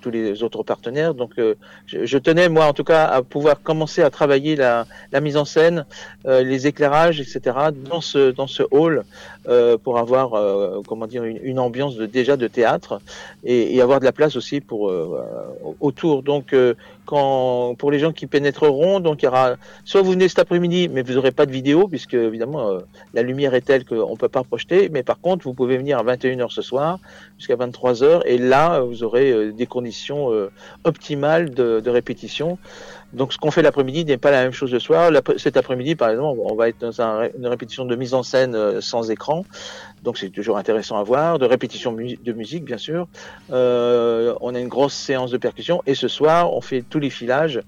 [0.00, 1.32] tous- les autres partenaires donc
[1.86, 4.86] je, tenais moi en tout cas à pouvoir commencer à travailler la
[5.20, 5.84] mise en scène,
[6.24, 7.56] les éclairages, etc.
[7.90, 9.04] dans ce dans ce hall
[9.82, 10.30] pour avoir
[10.86, 13.00] comment dire une, ambiance déjà de théâtre
[13.44, 14.90] et, avoir de la place aussi pour
[15.80, 16.22] autour.
[16.22, 16.54] Donc
[17.04, 20.88] quand pour les gens qui pénétreront, donc il y aura soit vous venez cet après-midi,
[20.88, 22.80] mais vous n'aurez pas de vidéo puisque évidemment euh,
[23.14, 24.88] la lumière est telle qu'on peut pas projeter.
[24.88, 26.98] Mais par contre, vous pouvez venir à 21h ce soir
[27.38, 30.50] jusqu'à 23h et là vous aurez euh, des conditions euh,
[30.84, 32.58] optimales de répétition.
[33.12, 35.10] Donc ce qu'on fait l'après-midi n'est pas la même chose le soir.
[35.36, 38.80] Cet après-midi, par exemple, on va être dans une répétition de mise en scène euh,
[38.80, 39.44] sans écran.
[40.02, 43.08] Donc c'est toujours intéressant à voir, de répétition de musique bien sûr.
[43.50, 47.10] Euh, on a une grosse séance de percussion et ce soir on fait tous les
[47.10, 47.60] filages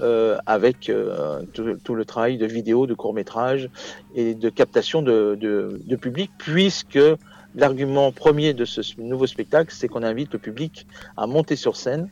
[0.00, 3.70] euh, avec euh, tout, tout le travail de vidéo, de court métrage
[4.14, 6.98] et de captation de, de, de public puisque
[7.56, 12.08] l'argument premier de ce nouveau spectacle c'est qu'on invite le public à monter sur scène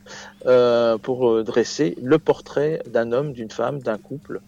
[0.46, 4.40] euh, pour euh, dresser le portrait d'un homme, d'une femme, d'un couple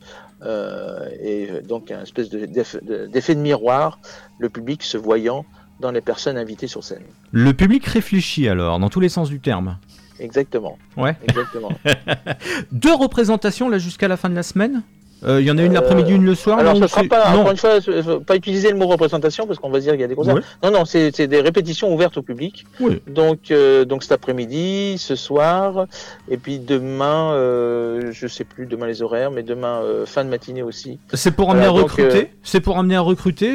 [0.42, 3.98] euh, et donc un espèce de- d'eff- de- d'effet de miroir,
[4.38, 5.44] le public se voyant
[5.80, 7.02] dans les personnes invitées sur scène.
[7.32, 9.78] Le public réfléchit alors, dans tous les sens du terme.
[10.18, 10.78] Exactement.
[10.96, 11.14] Ouais.
[11.28, 11.70] Exactement.
[12.72, 14.82] Deux représentations là jusqu'à la fin de la semaine?
[15.24, 17.32] Euh, Il y en a une l'après-midi, une le soir Alors, non, ça sera pas,
[17.32, 17.40] non.
[17.40, 20.04] encore une fois, faut pas utiliser le mot représentation parce qu'on va dire qu'il y
[20.04, 20.40] a des concerts.
[20.62, 22.66] Non, non, c'est des répétitions ouvertes au public.
[22.80, 23.00] Oui.
[23.06, 25.86] Donc, euh, donc cet après-midi, ce soir,
[26.28, 30.28] et puis demain, euh, je sais plus demain les horaires, mais demain euh, fin de
[30.28, 30.98] matinée aussi.
[31.14, 33.50] C'est pour amener à recruter C'est pour amener à recruter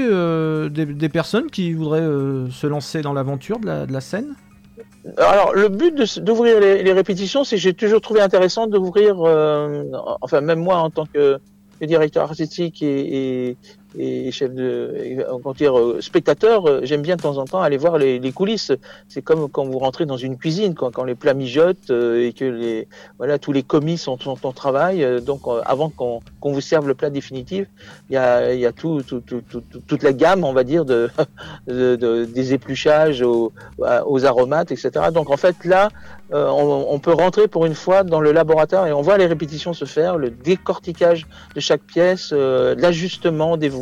[0.69, 4.36] des, des personnes qui voudraient se lancer dans l'aventure de la, de la scène?
[5.17, 9.84] Alors, le but d'ouvrir les, les répétitions, c'est que j'ai toujours trouvé intéressant d'ouvrir, euh,
[10.21, 11.39] enfin, même moi en tant que,
[11.82, 13.58] que directeur artistique et, et,
[13.98, 17.78] et chef de, comment dire, euh, spectateur, euh, j'aime bien de temps en temps aller
[17.78, 18.72] voir les, coulisses.
[19.10, 22.46] C'est comme quand vous rentrez dans une cuisine, quand les plats mijotent euh, et que
[22.46, 25.06] les, voilà, tous les commis sont, en travail.
[25.22, 27.68] donc, avant qu'on qu'on vous serve le plat définitif,
[28.10, 30.64] il y a, y a tout, tout, tout, tout- tout- toute la gamme, on va
[30.64, 31.10] dire, de,
[31.68, 33.52] de, de- des épluchages aux,
[34.06, 34.92] aux aromates, etc.
[35.14, 35.90] Donc en fait là,
[36.34, 39.74] on, on peut rentrer pour une fois dans le laboratoire et on voit les répétitions
[39.74, 43.81] se faire, le décortiquage de chaque pièce, l'ajustement des voix.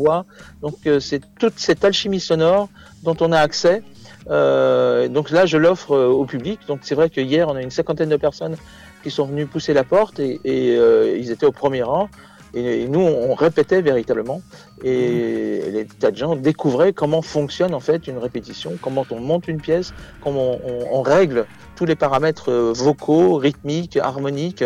[0.61, 2.69] Donc euh, c'est toute cette alchimie sonore
[3.03, 3.83] dont on a accès.
[4.29, 6.59] Euh, donc là, je l'offre euh, au public.
[6.67, 8.55] Donc c'est vrai que hier, on a une cinquantaine de personnes
[9.03, 12.09] qui sont venues pousser la porte et, ils étaient au premier rang.
[12.53, 14.41] Et, et nous, on répétait véritablement.
[14.83, 19.47] Et les tas de gens découvraient comment fonctionne en fait une répétition, comment on monte
[19.47, 24.63] une pièce, comment on, on règle tous les paramètres euh, vocaux, rythmiques, harmoniques,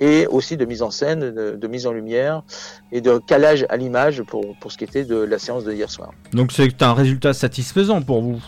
[0.00, 2.42] et aussi de mise en scène, de, de mise en lumière
[2.92, 5.90] et de calage à l'image pour, pour ce qui était de la séance de hier
[5.90, 6.12] soir.
[6.32, 8.42] Donc c'est un résultat satisfaisant pour vous?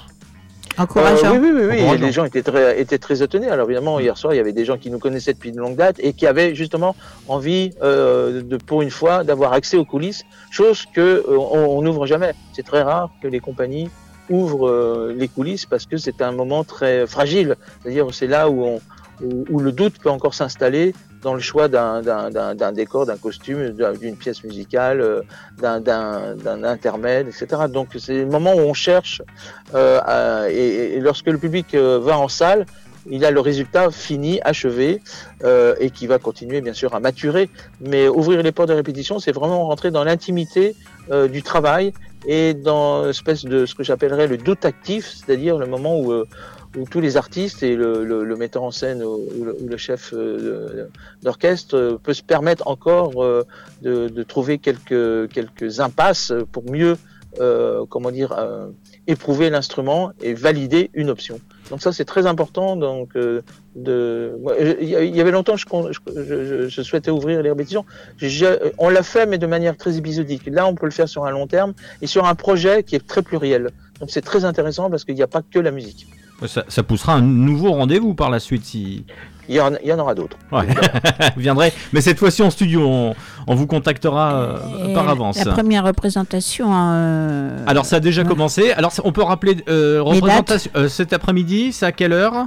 [0.79, 1.35] Encourageant.
[1.35, 1.81] Euh, oui, oui, oui, oui.
[1.83, 2.07] Encourageant.
[2.07, 3.49] Les gens étaient très, étaient très étonnés.
[3.49, 5.77] Alors évidemment, hier soir, il y avait des gens qui nous connaissaient depuis de longue
[5.77, 6.95] date et qui avaient justement
[7.27, 11.83] envie, euh, de, pour une fois, d'avoir accès aux coulisses, chose que euh, on on
[11.83, 12.33] n'ouvre jamais.
[12.55, 13.89] C'est très rare que les compagnies
[14.31, 17.57] ouvrent euh, les coulisses parce que c'est un moment très fragile.
[17.83, 18.81] C'est-à-dire, c'est là où, on,
[19.23, 23.93] où, où le doute peut encore s'installer dans le choix d'un- décor, d'un costume, d'un-
[23.93, 25.23] d'une pièce musicale, euh,
[25.59, 27.63] d'un- intermède, etc.
[27.69, 29.23] Donc c'est le moment où on cherche
[29.75, 32.67] euh, et, et lorsque le public euh, va en salle,
[33.11, 35.01] il a le résultat fini, achevé,
[35.43, 37.49] euh, et qui va continuer bien sûr à maturer.
[37.81, 40.77] Mais ouvrir les portes de répétition, c'est vraiment rentrer dans l'intimité
[41.11, 41.95] euh, du travail
[42.27, 46.13] et dans une espèce de ce que j'appellerais le doute actif, c'est-à-dire le moment où,
[46.77, 49.77] où tous les artistes et le, le, le metteur en scène ou, le, ou le
[49.77, 50.87] chef euh,
[51.23, 53.45] d'orchestre euh, peut se permettre encore euh,
[53.83, 56.97] de, de trouver quelques, quelques impasses pour mieux,
[57.41, 58.69] euh, comment dire, euh,
[59.07, 61.41] éprouver l'instrument et valider une option.
[61.71, 62.77] Donc ça c'est très important.
[62.77, 63.43] Donc euh,
[63.77, 64.33] de,
[64.81, 65.67] il y avait longtemps je,
[66.17, 67.85] je, je, je souhaitais ouvrir les répétitions.
[68.19, 70.43] J'ai- On l'a fait mais de manière très épisodique.
[70.47, 73.07] Là on peut le faire sur un long terme et sur un projet qui est
[73.07, 73.71] très pluriel.
[74.01, 76.07] Donc c'est très intéressant parce qu'il n'y a pas que la musique.
[76.47, 79.05] Ça, ça poussera un nouveau rendez-vous par la suite si.
[79.49, 80.37] Il y en, il y en aura d'autres.
[80.53, 80.67] Ouais.
[81.35, 81.73] Vous viendrez.
[81.95, 83.15] Mais cette fois-ci en studio, on,
[83.47, 85.43] on vous contactera euh, par avance.
[85.43, 86.69] La première représentation.
[86.71, 88.29] euh, Alors ça a déjà Ouais.
[88.29, 88.73] commencé.
[88.73, 92.45] Alors on peut rappeler euh, représentation euh, cet après-midi, c'est à quelle heure?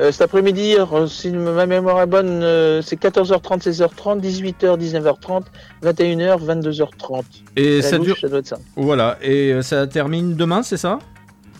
[0.00, 0.76] Euh, cet après-midi,
[1.08, 5.42] si ma mémoire est bonne, euh, c'est 14h30, 16h30, 18h, 19h30,
[5.82, 7.22] 21h, 22h30.
[7.56, 8.16] Et ça louche, dure.
[8.20, 8.58] ça doit être ça.
[8.76, 9.16] Voilà.
[9.22, 10.98] Et ça termine demain, c'est ça?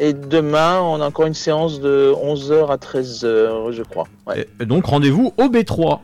[0.01, 4.05] Et demain, on a encore une séance de 11h à 13h, je crois.
[4.27, 4.47] Ouais.
[4.61, 6.01] Et donc rendez-vous au B3.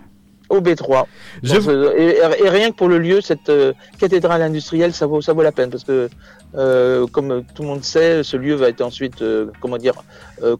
[0.50, 1.04] Au B3.
[1.42, 4.92] Je Donc, vous- euh, et, et rien que pour le lieu, cette euh, cathédrale industrielle,
[4.92, 6.08] ça vaut, ça vaut la peine parce que,
[6.56, 9.94] euh, comme tout le monde sait, ce lieu va être ensuite, euh, comment dire,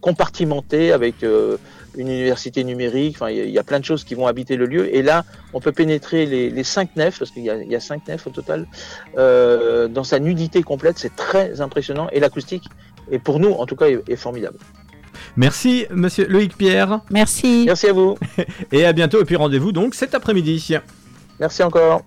[0.01, 3.16] compartimenté avec une université numérique.
[3.16, 4.94] Enfin, il y, a- il y a plein de choses qui vont habiter le lieu.
[4.94, 7.77] Et là, on peut pénétrer les, les cinq nefs parce qu'il y, a- il y
[7.77, 8.66] a cinq nefs au total
[9.18, 10.99] euh, dans sa nudité complète.
[10.99, 12.64] C'est très impressionnant et l'acoustique,
[13.11, 14.59] et pour nous, en tout cas, est, est formidable.
[15.37, 17.01] Merci, monsieur Loïc Pierre.
[17.11, 17.64] Merci.
[17.67, 18.17] Merci à vous.
[18.73, 19.21] Et à bientôt.
[19.21, 20.75] Et puis rendez-vous donc cet après-midi.
[21.40, 22.03] Merci encore.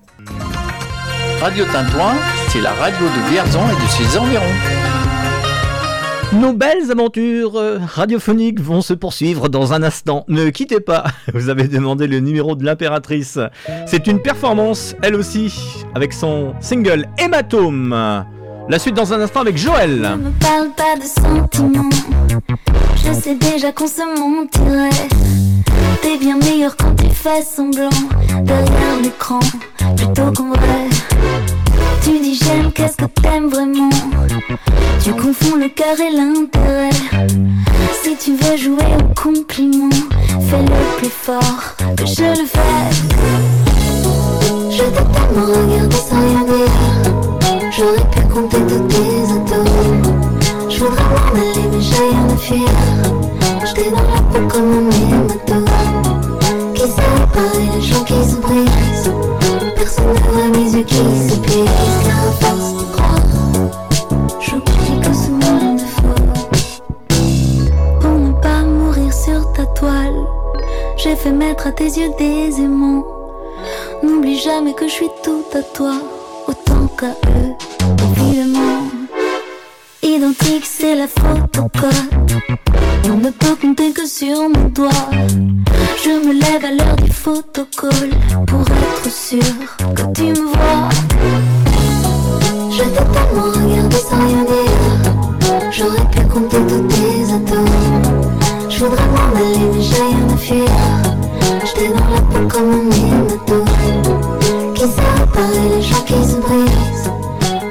[1.42, 2.16] Radio Tintouin,
[2.50, 4.44] c'est la radio de Vierzon et de ses environs.
[6.34, 10.26] Nos belles aventures euh, radiophoniques vont se poursuivre dans un instant.
[10.28, 11.06] Ne quittez pas.
[11.34, 13.40] Vous avez demandé le numéro de l'impératrice.
[13.86, 15.54] C'est une performance, elle aussi,
[15.96, 18.26] avec son single Hématome.
[18.70, 20.02] La suite dans un instant avec Joël.
[20.02, 21.90] Ne me parle pas de sentiments.
[22.98, 25.08] Je sais déjà qu'on se mentirait.
[26.02, 27.90] T'es bien meilleur quand tu fais semblant
[28.42, 29.40] derrière l'écran
[29.96, 30.90] plutôt qu'en vrai.
[32.04, 33.90] Tu dis j'aime, qu'est-ce que t'aimes vraiment?
[35.02, 36.90] Tu confonds le cœur et l'intérêt.
[38.04, 39.90] Si tu veux jouer au compliment,
[40.50, 42.90] fais-le plus fort que je le fais.
[44.72, 46.97] Je t'ai tellement regardé sans rien dire.
[47.78, 50.02] J'aurais pu compter tous tes atomes.
[50.68, 52.70] Je voudrais m'en aller, mais j'ai rien à fuir.
[53.64, 55.70] J'étais dans la peau comme un hématome.
[56.74, 59.12] Qui sait réparer les gens qui se brisent?
[59.76, 62.00] Personne ne voit mes yeux qui s'épuisent.
[62.04, 63.28] Car à force de croire,
[64.40, 66.22] j'oublie que ce monde est faux.
[68.02, 70.26] Pour ne pas mourir sur ta toile,
[70.98, 73.06] j'ai fait mettre à tes yeux des aimants.
[74.02, 75.94] N'oublie jamais que je suis tout à toi,
[76.48, 77.54] autant qu'à eux,
[78.18, 78.84] évidemment.
[80.02, 81.92] Identique, c'est la photocode.
[83.06, 84.90] On ne peut compter que sur mon doigt.
[86.04, 88.10] Je me lève à l'heure du photocall
[88.48, 89.40] pour être sûr
[89.96, 90.90] que tu me vois.
[92.72, 95.72] Je t'ai tellement regardé sans rien dire.
[95.72, 98.28] J'aurais pu compter tous tes atomes.
[98.70, 100.70] Je voudrais m'en aller, mais j'ai rien à fuir.
[101.66, 104.07] J'étais dans la peau comme un hématome.
[105.38, 107.12] Réparer les gens qui se brisent.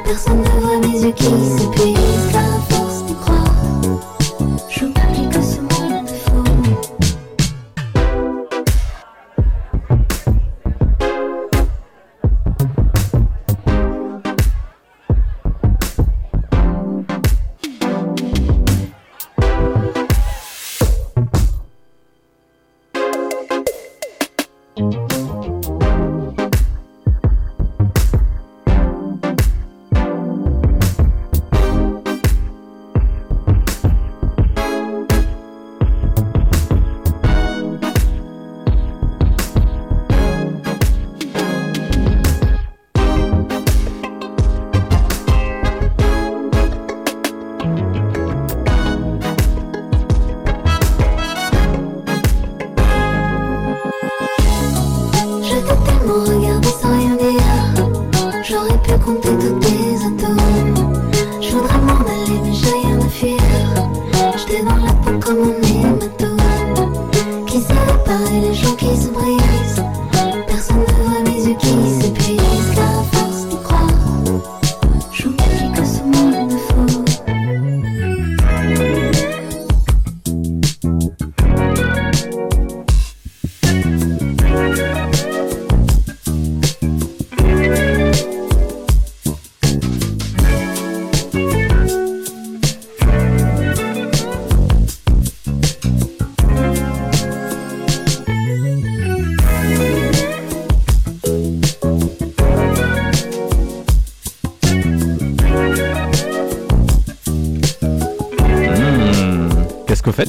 [0.05, 2.16] Personne ne voit mes yeux qui s'épuisent.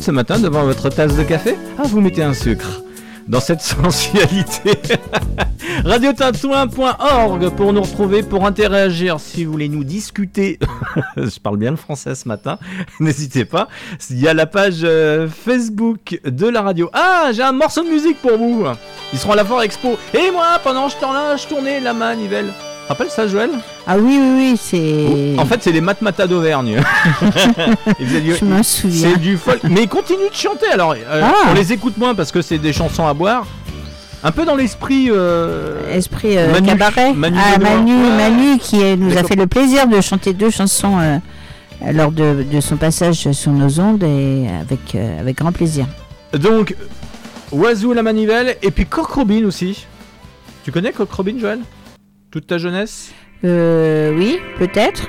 [0.08, 2.82] Ce matin devant votre tasse de café Ah, vous mettez un sucre.
[3.28, 4.80] Dans cette sensualité.
[5.84, 9.20] Radiotintouin.org pour nous retrouver, pour interagir.
[9.20, 10.60] Si vous voulez nous discuter,
[11.18, 12.58] je parle bien le français ce matin,
[13.02, 13.68] n'hésitez pas.
[14.10, 16.90] Il y a la page euh, Facebook de la radio.
[16.94, 18.64] Ah, j'ai un morceau de musique pour vous.
[19.12, 19.98] Ils seront à la Fort Expo.
[20.14, 22.54] Et moi, pendant ce temps-là, je tournais la manivelle.
[22.88, 23.50] Rappelle ça, Joël?
[23.86, 25.36] Ah oui, oui, oui, c'est.
[25.40, 26.82] En fait, c'est les Matmata d'Auvergne.
[28.00, 29.10] Du- Je m'en souviens.
[29.14, 29.60] C'est du folk.
[29.64, 30.68] Mais ils continuent de chanter.
[30.72, 31.34] Alors, euh, Ah.
[31.50, 33.46] on les écoute moins parce que c'est des chansons à boire.
[34.24, 35.10] Un peu dans l'esprit.
[35.12, 37.14] euh, Esprit euh, Manu- cabaret.
[37.14, 37.58] Manu ah.
[37.60, 37.94] Manu.
[37.94, 41.20] Manu qui euh, nous a fait le plaisir de chanter deux chansons
[41.94, 45.86] lors de, de son passage sur nos ondes et avec, avec grand plaisir.
[46.34, 46.74] Donc,
[47.52, 49.86] Oiseau la manivelle et puis Coq Robin aussi.
[50.64, 51.60] Tu connais Coq Robin, Joël?
[52.38, 53.14] Toute ta jeunesse
[53.44, 55.08] Euh, oui, peut-être.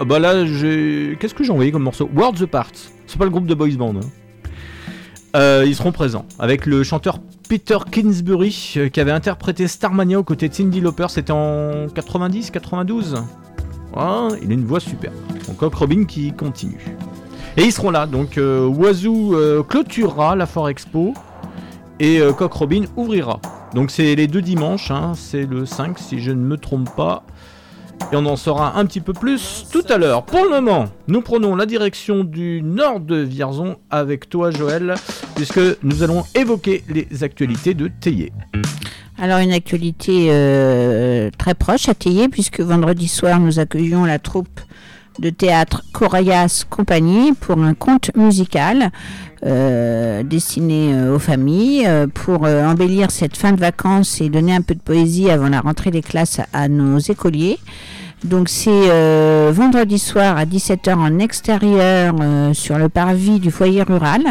[0.00, 1.16] Ah bah là, j'ai.
[1.20, 2.10] Qu'est-ce que j'ai envoyé comme morceau?
[2.12, 2.72] Worlds Apart.
[3.06, 3.94] C'est pas le groupe de boys band.
[3.94, 4.00] hein.
[5.36, 10.24] Euh, ils seront présents avec le chanteur Peter Kingsbury euh, qui avait interprété Starmania aux
[10.24, 11.06] côtés de Cindy Lauper.
[11.08, 13.22] C'était en 90, 92.
[13.94, 15.12] Ah, il a une voix super.
[15.46, 16.84] Donc Coq Robin qui continue.
[17.56, 18.06] Et ils seront là.
[18.06, 21.14] Donc euh, Oiseau clôturera la Fort Expo
[22.00, 23.40] et Coq Robin ouvrira.
[23.76, 24.90] Donc c'est les deux dimanches.
[24.90, 25.12] hein.
[25.14, 27.24] C'est le 5 si je ne me trompe pas.
[28.10, 30.24] Et on en saura un petit peu plus tout à l'heure.
[30.24, 34.94] Pour le moment, nous prenons la direction du nord de Vierzon avec toi, Joël,
[35.34, 38.32] puisque nous allons évoquer les actualités de Théier.
[39.18, 44.60] Alors une actualité euh, très proche à Théier puisque vendredi soir nous accueillons la troupe
[45.18, 48.90] de théâtre Corayas Compagnie pour un conte musical
[49.44, 54.62] euh, destiné euh, aux familles euh, pour embellir cette fin de vacances et donner un
[54.62, 57.58] peu de poésie avant la rentrée des classes à nos écoliers.
[58.24, 62.14] Donc c'est vendredi soir à 17h en extérieur
[62.54, 64.22] sur le parvis du foyer rural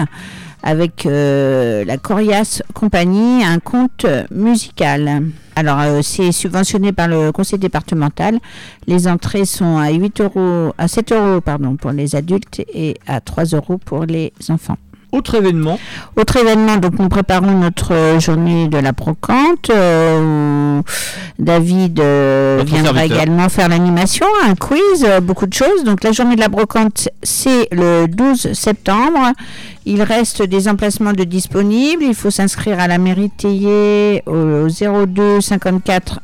[0.66, 5.24] avec euh, la Corias Compagnie, un conte musical.
[5.56, 8.40] Alors euh, c'est subventionné par le conseil départemental.
[8.88, 11.42] Les entrées sont à 8 euros, à 7 euros
[11.80, 14.78] pour les adultes et à 3 euros pour les enfants.
[15.12, 15.80] Autre événement,
[16.18, 19.70] Autre événement, donc nous préparons notre euh, journée de la brocante.
[19.70, 20.82] euh,
[21.40, 23.18] David euh, viendra serviteur.
[23.22, 25.84] également faire l'animation, un quiz, euh, beaucoup de choses.
[25.84, 29.32] Donc la journée de la brocante, c'est le 12 septembre.
[29.86, 32.04] Il reste des emplacements de disponibles.
[32.04, 36.20] Il faut s'inscrire à la mairie Théier au 02 54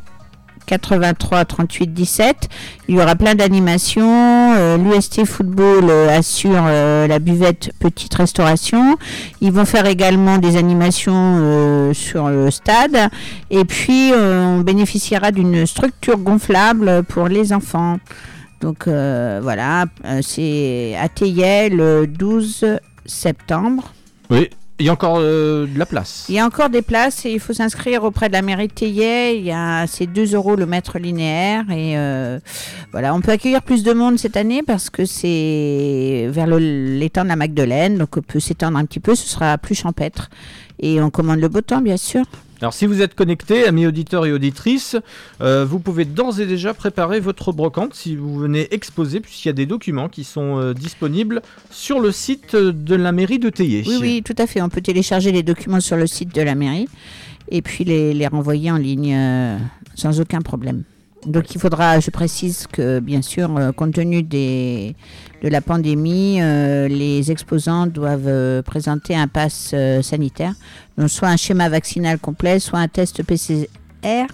[0.66, 2.49] 83 38 17.
[2.88, 4.53] Il y aura plein d'animations.
[4.55, 8.97] Euh, L'UST Football euh, assure euh, la buvette petite restauration.
[9.41, 13.09] Ils vont faire également des animations sur le stade.
[13.49, 17.97] Et puis, on bénéficiera d'une structure gonflable pour les enfants.
[18.62, 19.86] Donc voilà,
[20.22, 21.07] c'est à
[21.70, 22.66] le 12
[23.05, 23.93] septembre.
[24.30, 24.49] oui,
[24.82, 26.26] il y a encore euh, de la place.
[26.28, 28.74] Il y a encore des places et il faut s'inscrire auprès de la mairie de
[28.74, 29.38] Théier.
[29.38, 32.40] Il y a c'est 2 euros le mètre linéaire et euh,
[32.92, 37.30] voilà, on peut accueillir plus de monde cette année parce que c'est vers l'étang de
[37.30, 40.30] la Magdeleine, donc on peut s'étendre un petit peu, ce sera plus champêtre
[40.80, 42.26] et on commande le beau temps bien sûr.
[42.62, 44.95] Alors si vous êtes connectés, amis auditeurs et auditrices,
[45.41, 49.49] euh, vous pouvez d'ores et déjà préparer votre brocante si vous venez exposer, puisqu'il y
[49.49, 51.41] a des documents qui sont euh, disponibles
[51.72, 53.84] sur le site de la mairie de Théier.
[53.88, 54.62] Oui, oui, tout à fait.
[54.62, 56.88] On peut télécharger les documents sur le site de la mairie
[57.49, 59.57] et puis les, les renvoyer en ligne euh,
[59.95, 60.84] sans aucun problème.
[61.26, 64.95] Donc il faudra, je précise que bien sûr, euh, compte tenu des,
[65.43, 70.53] de la pandémie, euh, les exposants doivent euh, présenter un pass euh, sanitaire,
[70.97, 74.26] donc soit un schéma vaccinal complet, soit un test PCR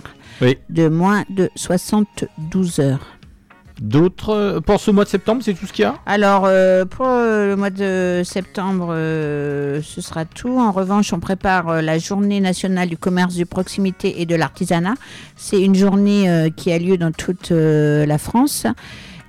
[0.41, 0.57] Oui.
[0.69, 3.16] de moins de 72 heures.
[3.81, 5.95] D'autres, euh, pour ce mois de septembre, c'est tout ce qu'il y a?
[6.07, 10.59] Alors, euh, pour euh, le mois de septembre, ce sera tout.
[10.59, 14.95] En revanche, on prépare la journée nationale du commerce de proximité et de l'artisanat.
[15.35, 18.65] C'est une journée qui a lieu dans toute la France.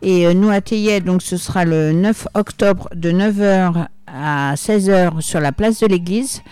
[0.01, 5.41] Et nous, à Théier, donc ce sera le 9 octobre de 9h à 16h sur
[5.41, 6.43] la place de l'église.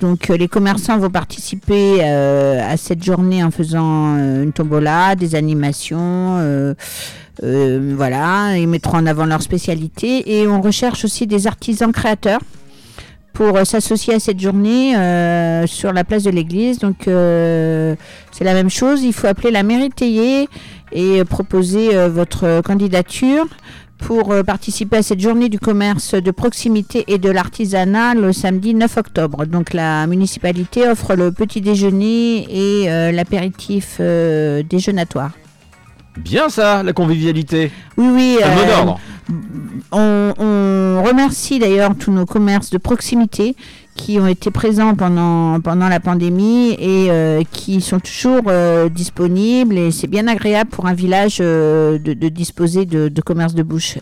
[0.00, 6.74] Donc les commerçants vont participer à cette journée en faisant une tombola, des animations,
[7.42, 12.40] euh, voilà, ils mettront en avant leur spécialité et on recherche aussi des artisans créateurs
[13.32, 16.78] pour euh, s'associer à cette journée euh, sur la place de l'église.
[16.78, 17.94] Donc euh,
[18.30, 20.48] c'est la même chose, il faut appeler la mairie Théier
[20.92, 23.46] et euh, proposer euh, votre candidature
[23.98, 28.96] pour participer à cette journée du commerce de proximité et de l'artisanat le samedi 9
[28.96, 29.46] octobre.
[29.46, 35.30] Donc la municipalité offre le petit déjeuner et l'apéritif déjeunatoire.
[36.18, 37.70] Bien ça, la convivialité.
[37.96, 38.38] Oui, oui.
[38.40, 39.00] Mot euh, d'ordre.
[39.92, 43.56] On, on remercie d'ailleurs tous nos commerces de proximité
[43.94, 49.76] qui ont été présents pendant, pendant la pandémie et euh, qui sont toujours euh, disponibles.
[49.76, 53.62] Et c'est bien agréable pour un village euh, de, de disposer de, de commerces de
[53.62, 53.98] bouche.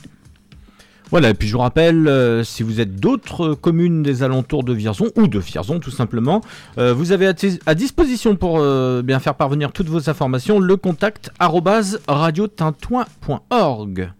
[1.11, 4.73] Voilà, et puis je vous rappelle, euh, si vous êtes d'autres communes des alentours de
[4.73, 6.41] Vierzon, ou de Vierzon tout simplement,
[6.79, 7.33] euh, vous avez à,
[7.75, 14.13] disposition pour euh, bien faire parvenir toutes vos informations le contact arobase radiotintouin.org.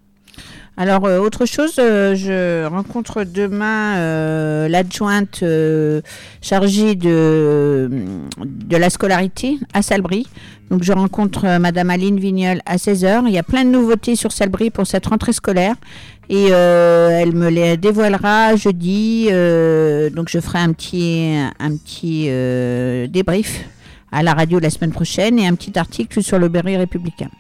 [0.77, 5.45] Alors, autre chose, je rencontre demain l'adjointe
[6.41, 7.91] chargée de,
[8.39, 10.27] de la scolarité à Salbris.
[10.71, 13.25] Donc, je rencontre euh, Madame Aline Vignol à 16h.
[13.27, 15.75] Il y a plein de nouveautés sur Salbris pour cette rentrée scolaire.
[16.29, 19.27] Et euh, elle me les dévoilera jeudi.
[19.31, 22.27] euh, donc, je ferai un petit, un petit
[23.09, 23.65] débrief
[24.13, 27.31] à la radio la semaine prochaine et un petit article sur le Berry républicain.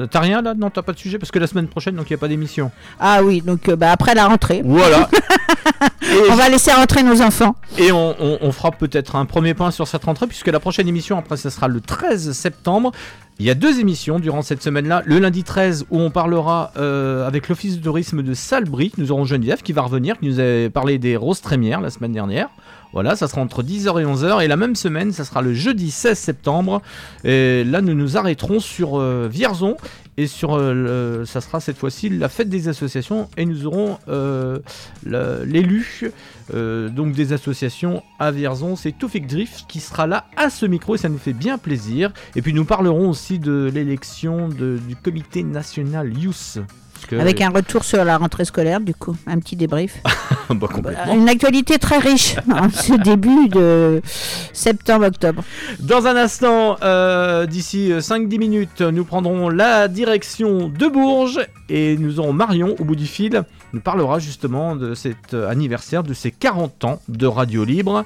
[0.00, 0.54] Euh, T'as rien là?
[0.54, 2.28] Non, t'as pas de sujet Parce que la semaine prochaine, donc il n'y a pas
[2.28, 2.70] d'émission.
[2.98, 4.62] Ah oui, donc euh, bah, après la rentrée.
[4.64, 5.08] Voilà.
[6.30, 7.54] On va laisser rentrer nos enfants.
[7.78, 10.88] Et on, on- on fera peut-être un premier point sur cette rentrée, puisque la prochaine
[10.88, 12.92] émission, après, ce sera le 13 septembre.
[13.38, 15.02] Il y a deux émissions durant cette semaine-là.
[15.06, 18.92] Le lundi 13, où on parlera euh, avec l'Office de tourisme de Salbris.
[18.98, 22.12] Nous aurons Geneviève qui va revenir, qui nous avait parlé des roses trémières la semaine
[22.12, 22.48] dernière.
[22.92, 24.44] Voilà, ça sera entre 10h et 11h.
[24.44, 26.82] Et la même semaine, ça sera le jeudi 16 septembre.
[27.24, 29.76] Et là, nous nous arrêterons sur euh, Vierzon.
[30.18, 33.30] Et sur, euh, ça sera cette fois-ci la fête des associations.
[33.38, 34.58] Et nous aurons euh,
[35.06, 36.12] l'élu
[36.52, 38.76] donc des associations à Vierzon.
[38.76, 42.12] C'est Toufik Drift qui sera là à ce micro et ça nous fait bien plaisir.
[42.36, 46.58] Et puis nous parlerons aussi de l'élection du comité national Youth.
[47.02, 49.98] Parce que- Avec un retour sur la rentrée scolaire, du coup, un petit débrief.
[50.50, 51.14] Bah, complètement.
[51.14, 54.02] Une actualité très riche en ce début de
[54.52, 55.42] septembre-octobre.
[55.80, 61.40] Dans un instant, euh, d'ici 5-10 minutes, nous prendrons la direction de Bourges
[61.70, 63.44] et nous aurons Marion au bout du fil.
[63.72, 68.04] Nous parlera justement de cet euh, anniversaire, de ses 40 ans de Radio Libre.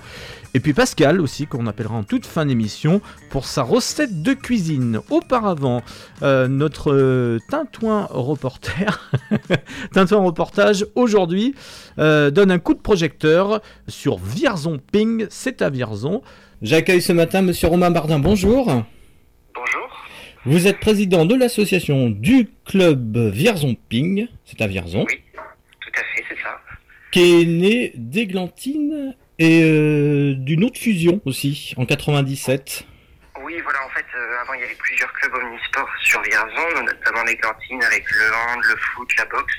[0.57, 5.01] Et puis Pascal aussi, qu'on appellera en toute fin d'émission, pour sa recette de cuisine.
[5.11, 5.83] Auparavant,
[6.23, 9.11] euh, notre euh, Tintouin reporter,
[9.93, 11.55] Tintouin reportage, aujourd'hui,
[11.99, 16.23] euh, donne un coup de projecteur sur Vierzon Ping, c'est à Vierzon.
[16.63, 18.65] J'accueille ce matin Monsieur Romain Bardin, bonjour.
[18.65, 20.07] Bonjour.
[20.47, 25.05] Vous êtes président de l'association du club Vierzon Ping, c'est à Vierzon.
[25.07, 25.19] Oui,
[25.97, 26.61] à fait, c'est ça.
[27.11, 32.87] Qui est né d'Églantine et euh, d'une autre fusion aussi, en 97.
[33.43, 37.23] Oui, voilà, en fait, euh, avant, il y avait plusieurs clubs omnisports sur Vierzon, notamment
[37.25, 39.55] les cantines avec le hand, le foot, la boxe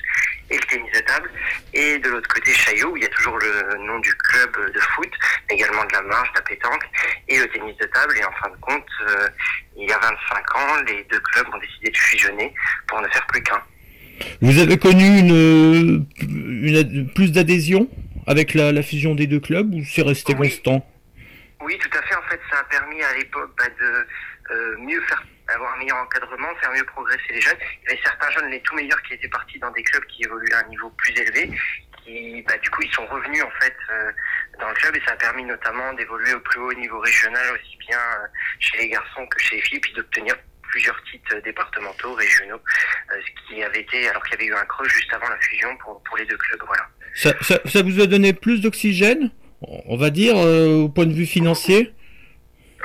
[0.49, 1.29] et le tennis de table.
[1.73, 4.79] Et de l'autre côté, Chaillot, où il y a toujours le nom du club de
[4.79, 5.11] foot,
[5.47, 6.85] mais également de la marche, de la pétanque
[7.27, 8.17] et le tennis de table.
[8.17, 9.29] Et en fin de compte, euh,
[9.77, 12.53] il y a 25 ans, les deux clubs ont décidé de fusionner
[12.87, 13.61] pour ne faire plus qu'un.
[14.41, 17.89] Vous avez connu une, une plus d'adhésion
[18.25, 20.85] avec la, la fusion des deux clubs ou c'est resté constant?
[21.61, 22.15] Oui, tout à fait.
[22.15, 24.05] En fait, ça a permis à l'époque bah, de
[24.53, 27.57] euh, mieux faire, avoir un meilleur encadrement, faire mieux progresser les jeunes.
[27.83, 30.23] Il y avait certains jeunes, les tout meilleurs, qui étaient partis dans des clubs qui
[30.23, 31.49] évoluaient à un niveau plus élevé.
[32.03, 34.11] Qui, bah, du coup, ils sont revenus en fait euh,
[34.59, 37.77] dans le club et ça a permis notamment d'évoluer au plus haut niveau régional, aussi
[37.87, 38.27] bien euh,
[38.59, 40.35] chez les garçons que chez les filles, puis d'obtenir
[40.69, 42.61] plusieurs titres départementaux, régionaux,
[43.09, 45.69] ce qui avait été, alors qu'il y avait eu un creux juste avant la fusion
[45.77, 46.61] pour, pour les deux clubs.
[46.65, 46.87] Voilà.
[47.15, 49.31] ça, ça- ça vous a donné plus d'oxygène,
[49.61, 51.93] on va dire, euh, au point de vue financier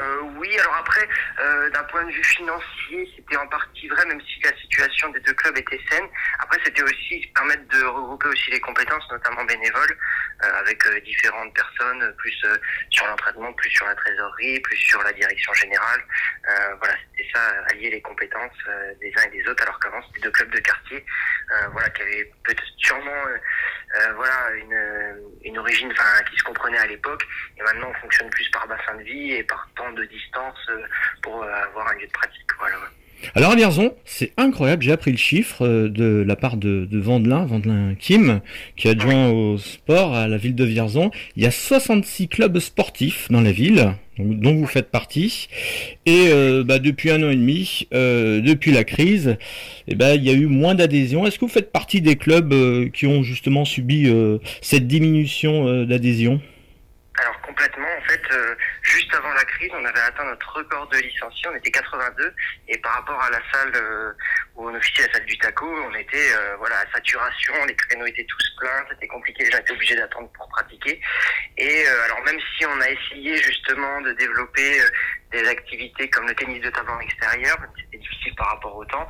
[0.01, 1.07] Euh, oui, alors après,
[1.45, 5.21] euh, d'un point de vue financier, c'était en partie vrai, même si la situation des
[5.21, 6.07] deux clubs était saine.
[6.39, 9.97] Après, c'était aussi permettre de regrouper aussi les compétences, notamment bénévoles,
[10.45, 12.57] euh, avec euh, différentes personnes, plus euh,
[12.91, 16.01] sur l'entraînement, plus sur la trésorerie, plus sur la direction générale.
[16.49, 20.03] Euh, voilà, c'était ça, allier les compétences euh, des uns et des autres, alors qu'avant,
[20.09, 21.05] c'était deux clubs de quartier,
[21.53, 23.25] euh, voilà, qui avaient peut-être sûrement,
[23.95, 27.25] euh, euh, voilà, une, une origine, enfin, qui se comprenait à l'époque.
[27.59, 30.83] Et maintenant, on fonctionne plus par bassin de vie et par temps de distance euh,
[31.23, 32.47] pour euh, avoir un lieu de pratique.
[32.59, 32.77] Voilà.
[33.35, 36.99] Alors à Vierzon, c'est incroyable, j'ai appris le chiffre euh, de la part de, de
[36.99, 38.41] Vandelin, Vandelin Kim,
[38.77, 41.11] qui est adjoint au sport à la ville de Vierzon.
[41.37, 45.49] Il y a 66 clubs sportifs dans la ville, dont vous faites partie.
[46.07, 49.37] Et euh, bah, depuis un an et demi, euh, depuis la crise,
[49.89, 51.27] eh ben, il y a eu moins d'adhésion.
[51.27, 54.11] Est-ce que vous faites partie des clubs euh, qui ont justement subi
[54.61, 56.41] cette diminution d'adhésion
[57.23, 60.99] Alors complètement, en fait, euh, juste avant la crise, on avait atteint notre record de
[60.99, 62.35] licenciés, on était 82,
[62.67, 64.13] et par rapport à la salle euh,
[64.57, 68.07] où on officiait, la salle du taco, on était euh, voilà à saturation, les créneaux
[68.07, 71.01] étaient tous pleins, c'était compliqué, les gens étaient obligés d'attendre pour pratiquer.
[71.59, 74.81] Et alors même si on a essayé justement de développer
[75.31, 79.09] des activités comme le tennis de table en extérieur, c'était difficile par rapport au temps,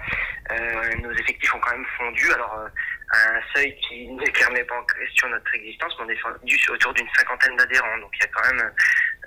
[1.03, 2.31] nos effectifs ont quand même fondu.
[2.33, 2.69] Alors
[3.13, 7.07] un seuil qui ne remet pas en question notre existence, mais on est autour d'une
[7.17, 8.71] cinquantaine d'adhérents, donc il y a quand même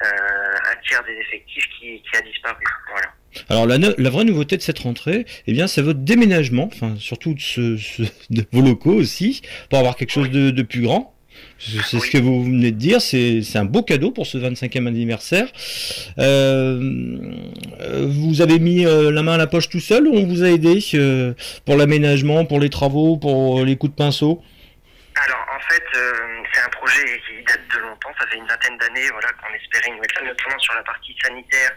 [0.04, 2.64] euh, un tiers des effectifs qui, qui a disparu.
[2.92, 3.08] Voilà.
[3.50, 7.34] Alors la, la vraie nouveauté de cette rentrée, eh bien, c'est votre déménagement, enfin surtout
[7.34, 11.15] de, ce, ce- de vos locaux aussi, pour avoir quelque chose de, de plus grand.
[11.58, 14.88] C'est c'est ce que vous venez de dire, c'est un beau cadeau pour ce 25e
[14.88, 15.48] anniversaire.
[16.20, 16.80] Euh,
[18.08, 20.50] vous avez mis euh, la main à la poche tout seul ou on vous a
[20.50, 21.34] aidé euh,
[21.66, 24.44] pour l'aménagement, pour les travaux, pour les coups de pinceau?
[25.16, 26.12] Alors en fait, euh,
[26.54, 29.88] c'est un projet qui date de longtemps, ça fait une vingtaine d'années voilà, qu'on espérait
[29.88, 31.72] une nouvelle notamment sur la partie sanitaire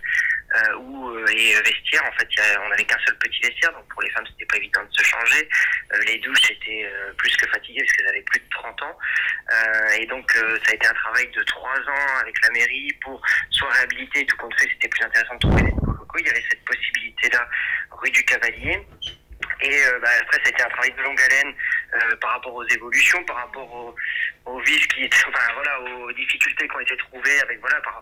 [0.57, 2.05] euh, ou, euh, et vestiaire.
[2.05, 4.47] En fait, y a- on n'avait qu'un seul petit vestiaire, donc pour les femmes, c'était
[4.47, 5.49] pas évident de se changer.
[5.93, 8.99] Euh, les douches étaient euh, plus que fatiguées parce qu'elles avaient plus de 30 ans.
[9.53, 12.93] Euh, et donc, euh, ça a été un travail de trois ans avec la mairie
[13.03, 13.21] pour
[13.51, 16.19] soit réhabiliter, tout compte fait, c'était plus intéressant de trouver des locaux.
[16.19, 17.49] Il y avait cette possibilité-là
[17.91, 18.87] rue du Cavalier.
[19.61, 21.55] Et euh, bah, après, c'était un travail de longue haleine
[21.95, 23.95] euh, par rapport aux évolutions, par rapport aux,
[24.47, 28.01] aux qui enfin voilà, aux difficultés qui ont été trouvées avec voilà, par,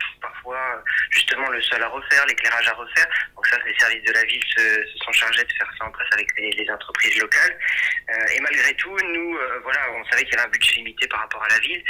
[0.52, 3.06] euh, justement le sol à refaire, l'éclairage à refaire.
[3.34, 6.08] Donc ça, les services de la ville se, sont chargés de faire ça en place
[6.12, 7.58] avec les, entreprises locales.
[8.10, 11.06] Euh, et malgré tout, nous, euh, voilà, on savait qu'il y avait un budget limité
[11.08, 11.82] par rapport à la ville.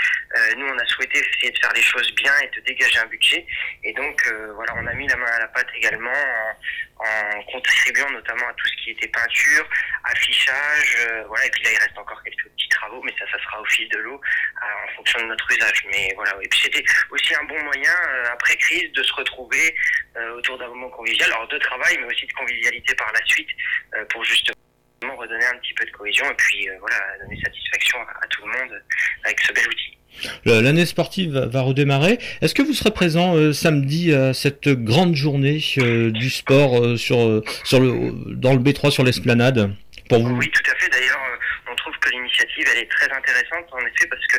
[0.56, 3.46] Nous, on a souhaité essayer de faire les choses bien et de dégager un budget.
[3.84, 4.22] Et donc,
[4.54, 6.12] voilà, on a mis la main à la pâte également
[6.98, 9.68] en, contribuant notamment à tout ce qui était peinture,
[10.04, 11.46] affichage, euh, voilà.
[11.46, 13.88] Et puis là, il reste encore quelques petits travaux, mais ça, ça sera au fil
[13.88, 15.84] de l'eau euh, en fonction de notre usage.
[15.90, 16.32] Mais voilà.
[16.42, 19.74] Et puis c'était aussi un bon moyen euh, après crise de se retrouver
[20.16, 23.48] euh, autour d'un moment convivial, alors de travail, mais aussi de convivialité par la suite,
[23.96, 24.56] euh, pour justement
[25.16, 28.52] redonner un petit peu de cohésion et puis euh, voilà donner satisfaction à tout le
[28.58, 28.82] monde
[29.24, 29.95] avec ce bel outil.
[30.44, 32.18] Le- L'année sportive va, redémarrer.
[32.42, 36.96] Est-ce que vous serez présent euh, samedi à cette grande journée euh, du sport euh,
[36.96, 39.70] sur, euh, sur le, dans le B3 sur l'esplanade
[40.08, 40.90] pour vous Oui, tout à fait.
[40.90, 41.15] D'ailleurs, euh,
[42.10, 44.38] l'initiative elle est très intéressante en effet parce que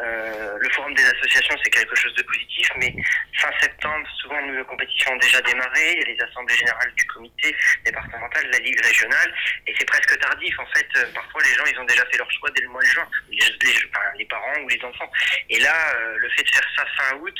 [0.00, 2.94] euh, le forum des associations c'est quelque chose de positif, mais
[3.34, 5.92] fin septembre, souvent nos compétitions ont déjà démarré.
[5.92, 7.54] Il y a les assemblées générales du comité
[7.84, 9.34] départemental, la ligue régionale,
[9.66, 10.58] et c'est presque tardif.
[10.58, 12.82] En fait, euh, parfois les gens ils ont déjà fait leur choix dès le mois
[12.82, 15.10] de juin, les, parents ou les enfants.
[15.48, 17.34] Et là, euh, le fait de faire ça fin août,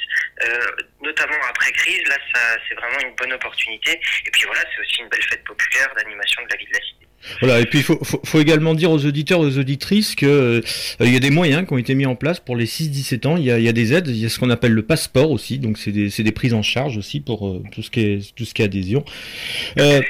[1.00, 4.00] notamment après crise, là, ça, c'est vraiment une bonne opportunité.
[4.26, 6.80] Et puis voilà, c'est aussi une belle fête populaire d'animation de la vie de la
[6.80, 7.07] cité.
[7.40, 10.26] Voilà, et puis il faut, faut, faut également dire aux auditeurs et aux auditrices que
[10.26, 10.60] euh,
[11.00, 13.36] il y a des moyens qui ont été mis en place pour les 6-17 ans.
[13.36, 14.82] Il y, a, il y a des aides, il y a ce qu'on appelle le
[14.82, 18.34] passeport aussi, donc c'est des, prises en charge aussi pour euh, tout ce qui est
[18.34, 19.04] tout ce qui est adhésion.
[19.78, 20.00] Euh,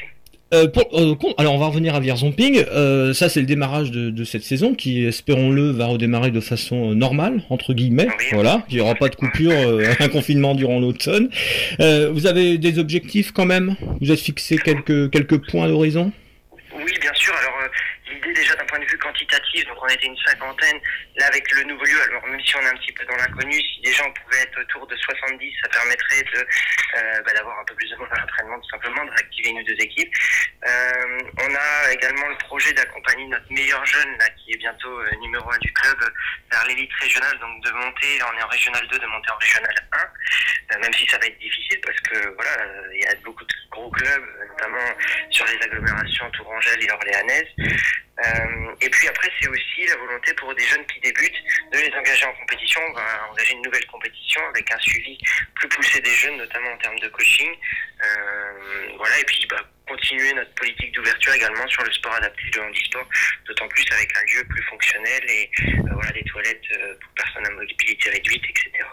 [0.55, 2.65] euh, pour- euh, alors on va revenir à Vierzonping.
[2.73, 6.95] Euh, ça c'est le démarrage de, de cette saison qui, espérons-le, va redémarrer de façon
[6.95, 8.09] normale entre guillemets.
[8.33, 9.53] Voilà, il n'y aura pas de coupure,
[10.01, 11.29] un confinement durant l'automne.
[11.79, 13.77] Vous avez des objectifs quand même?
[14.01, 16.13] Vous êtes fixé quelques quelques points d'horizon?
[16.89, 17.35] Oui, bien sûr.
[18.33, 20.81] Déjà d'un point de vue quantitatif, donc on était une cinquantaine.
[21.17, 23.53] Là, avec le nouveau lieu, alors même si on est un petit peu dans l'inconnu,
[23.53, 27.65] si déjà on pouvait être autour de 70, ça permettrait de euh, bah, d'avoir un
[27.65, 30.13] peu plus de monde à l'entraînement, tout simplement, de réactiver une ou deux équipes.
[30.67, 35.11] Euh, on a également le projet d'accompagner notre meilleur jeune, là, qui est bientôt euh,
[35.21, 35.99] numéro un du club,
[36.51, 39.37] vers l'élite régionale, donc de monter, là, on est en régional 2, de monter en
[39.37, 42.51] régional 1, euh, même si ça va être difficile parce que voilà,
[42.93, 44.95] il y a beaucoup de gros clubs, notamment
[45.31, 47.49] sur les agglomérations Tourangelle et Orléanaise.
[48.19, 51.43] Euh, et puis après, c'est aussi la volonté pour des jeunes qui débutent
[51.73, 52.81] de les engager en compétition.
[52.91, 55.19] On va engager une nouvelle compétition avec un suivi
[55.55, 57.49] plus poussé des jeunes, notamment en termes de coaching.
[58.03, 62.63] Euh, voilà, et puis bah, continuer notre politique d'ouverture également sur le sport adapté, le
[62.63, 63.09] handisport,
[63.47, 66.63] d'autant plus avec un lieu plus fonctionnel et euh, voilà, des toilettes
[67.01, 68.85] pour personnes à mobilité réduite, etc.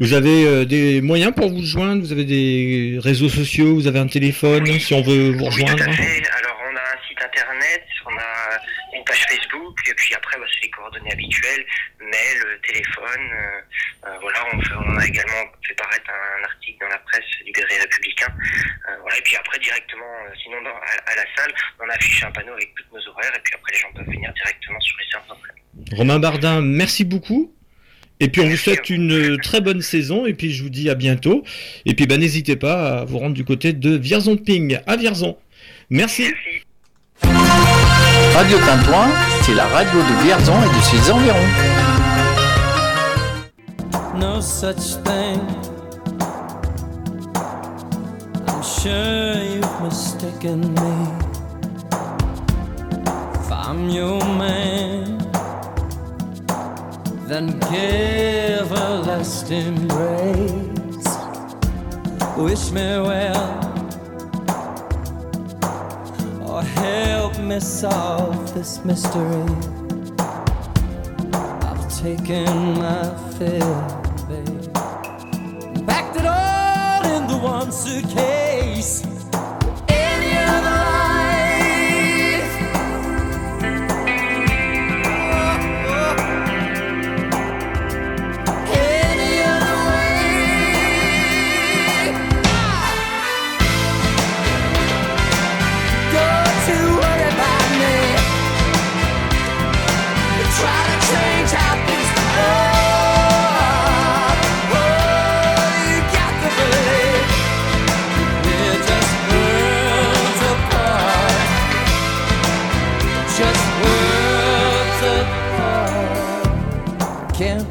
[0.00, 2.02] Vous avez des moyens pour vous joindre?
[2.02, 3.74] Vous avez des réseaux sociaux?
[3.74, 4.66] Vous avez un téléphone?
[4.80, 6.22] Si on veut vous Oui, tout rejoindre à fait.
[6.38, 7.22] Alors, on a un site
[7.62, 11.64] internet, on a une page Facebook, et puis après, bah, c'est les coordonnées habituelles,
[12.00, 13.20] mail, euh, téléphone.
[13.32, 17.24] euh, euh, voilà, on, fait- on a également fait paraître un, article dans la presse
[17.46, 18.28] libérée républicain.
[18.88, 22.30] Euh, voilà, et puis après, directement, sinon, dans- à, à la salle, on affiche un
[22.32, 25.06] panneau avec tous nos horaires, et puis après, les gens peuvent venir directement sur les
[25.10, 25.38] séances.
[25.92, 27.54] Romain Bardin, merci beaucoup.
[28.20, 30.94] Et puis on vous souhaite une très bonne saison et puis je vous dis à
[30.94, 31.42] bientôt.
[31.86, 35.36] Et puis bah, n'hésitez pas à vous rendre du côté de Vierzon-Ping à Vierzon.
[35.90, 36.32] Merci.
[38.34, 39.08] Radio Tintouin,
[39.42, 41.82] c'est la radio de Vierzon et de ses environs.
[44.22, 45.40] no such thing.
[48.46, 50.94] I'm sure you've mistaken me.
[53.34, 55.18] If I'm your man,
[57.26, 59.50] then give a last.
[62.36, 63.71] Wish me well,
[66.62, 69.44] help me solve this mystery.
[71.32, 72.44] I've taken
[72.78, 73.02] my
[73.38, 73.74] fill,
[74.28, 74.74] babe,
[75.86, 79.11] packed it all in the one suitcase.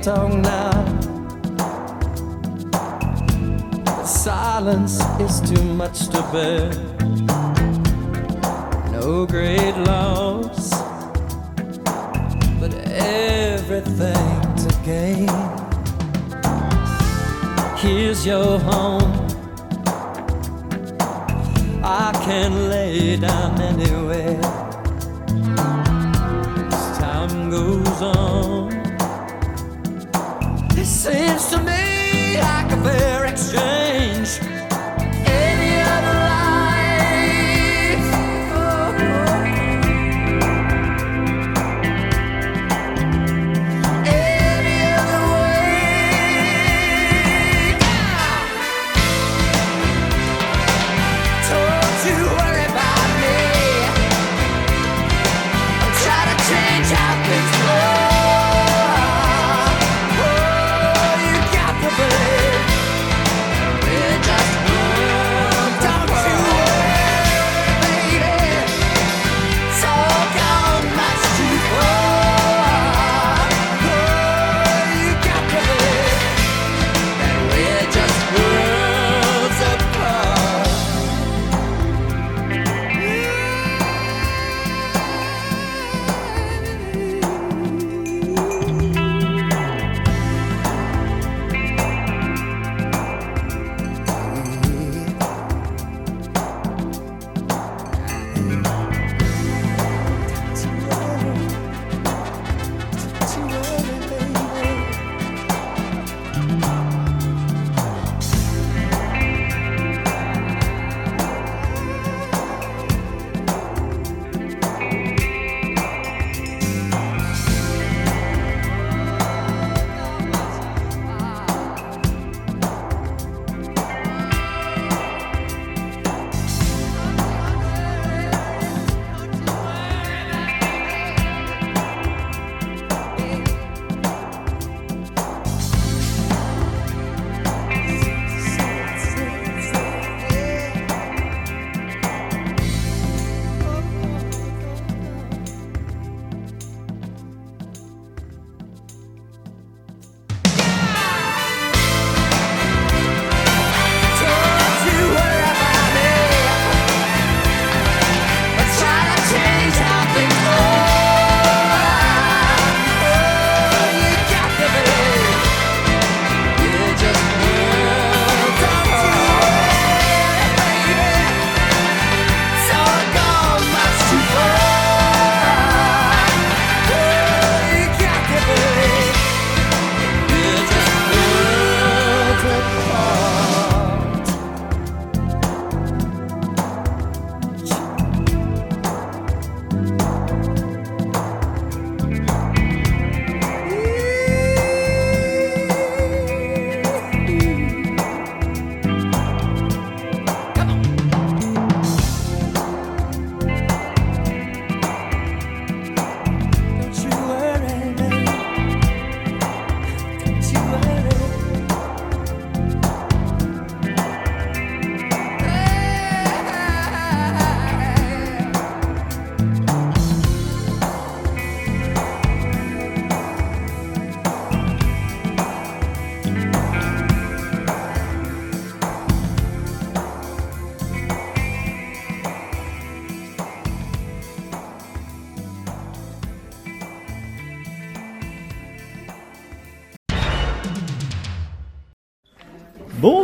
[0.02, 0.72] tongue now.
[4.04, 6.72] Silence is too much to bear.
[8.91, 10.72] No great loss,
[12.60, 15.30] but everything to gain.
[17.78, 19.28] Here's your home.
[21.84, 24.39] I can lay down anywhere.
[26.72, 28.61] As time goes on
[31.02, 33.20] seems to me like a fairy.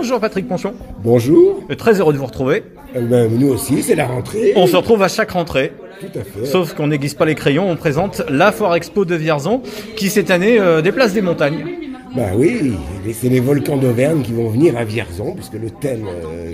[0.08, 0.74] Bonjour Patrick Ponchon.
[1.04, 1.64] Bonjour.
[1.78, 2.64] Très heureux de vous retrouver.
[2.96, 4.54] Eh ben, nous aussi, c'est la rentrée.
[4.56, 5.74] On se retrouve à chaque rentrée.
[6.00, 6.46] Tout à fait.
[6.46, 9.62] Sauf qu'on n'aiguise pas les crayons, on présente la Foire Expo de Vierzon
[9.98, 11.66] qui cette année euh, déplace des montagnes.
[12.16, 12.72] Bah oui,
[13.12, 16.54] c'est les volcans d'Auvergne qui vont venir à Vierzon, puisque le thème euh,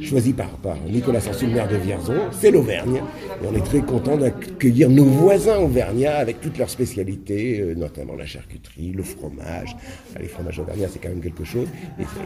[0.00, 0.46] choisi par,
[0.88, 3.02] Nicolas Sanson, de Vierzon, c'est l'Auvergne.
[3.42, 8.14] Et on est très content d'accueillir nos voisins auvergnats avec toutes leurs spécialités, euh, notamment
[8.14, 9.76] la charcuterie, le fromage.
[10.14, 11.66] Ah, Les fromages auvergnats, c'est quand même quelque chose.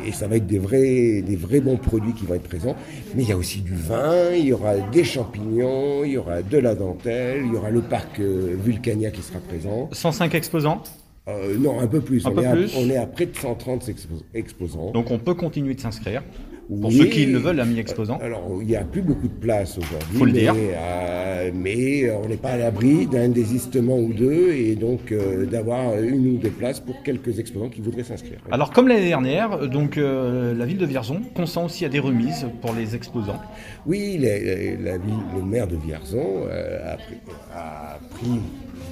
[0.05, 2.77] Et, ça va être des vrais, des vrais bons produits qui vont être présents.
[3.15, 6.43] Mais il y a aussi du vin, il y aura des champignons, il y aura
[6.43, 9.89] de la dentelle, il y aura le parc euh, Vulcania qui sera présent.
[9.93, 10.83] 105 exposants.
[11.29, 12.25] Euh, non, un peu plus.
[12.27, 12.77] Un on, peu est plus.
[12.77, 14.93] À, on est à près de 130 expo- exposants.
[14.93, 16.23] Donc on peut continuer de s'inscrire.
[16.69, 16.99] Pour Oui.
[16.99, 18.19] ceux qui le veulent, amis exposants.
[18.21, 20.19] Alors, il n'y a plus beaucoup de place aujourd'hui.
[20.19, 20.55] Faut le mais, dire.
[20.57, 25.47] euh, mais euh, on n'est pas à l'abri d'un désistement ou deux et donc euh,
[25.47, 28.39] d'avoir une ou deux places pour quelques exposants qui voudraient s'inscrire.
[28.51, 32.01] Alors comme l'année dernière, euh, donc euh, la ville de Vierzon consent aussi à des
[32.01, 33.41] remises pour les exposants.
[33.87, 37.17] Oui, la, ville- le maire de Vierzon euh, a, pris,
[37.55, 38.41] a pris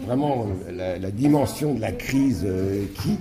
[0.07, 3.16] vraiment la, la dimension de la crise euh, qui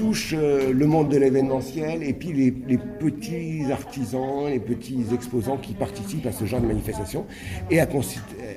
[0.00, 5.74] touche euh, le monde de l'événementiel et puis les, petits artisans, les petits exposants qui
[5.74, 7.26] participent à ce genre de manifestation
[7.70, 7.80] et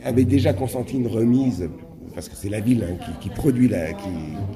[0.05, 1.69] avait déjà consenti une remise
[2.15, 4.07] parce que c'est la ville hein, qui, produit, la, qui,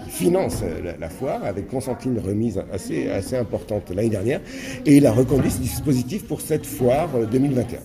[0.07, 4.41] finance euh, la, foire, avait consenti une remise assez, assez importante l'année dernière,
[4.85, 7.79] et il a reconduit ce dispositif pour cette foire euh, 2021.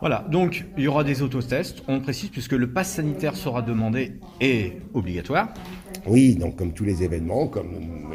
[0.00, 4.12] Voilà, donc il y aura des autotests, on précise, puisque le pass sanitaire sera demandé
[4.40, 5.48] et obligatoire.
[6.08, 7.66] Oui, donc comme tous les événements, comme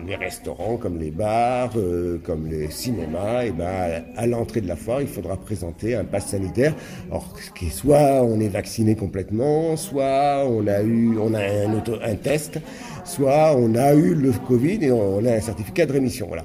[0.08, 4.78] les restaurants, comme les bars, euh, comme les cinémas, et ben à l'entrée de la
[4.78, 6.74] foire, il faudra présenter un pass sanitaire.
[7.10, 7.36] Alors,
[7.70, 12.60] soit on est vacciné complètement, soit on a eu, on a un, auto- un test,
[13.04, 16.28] soit on a eu le Covid et on a un certificat de rémission.
[16.28, 16.44] Voilà.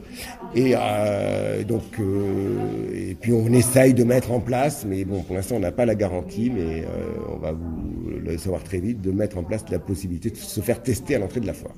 [0.55, 5.37] Et euh, donc, euh, et puis on essaye de mettre en place, mais bon, pour
[5.37, 9.01] l'instant on n'a pas la garantie, mais euh, on va vous le savoir très vite,
[9.03, 11.75] de mettre en place la possibilité de se faire tester à l'entrée de la foire.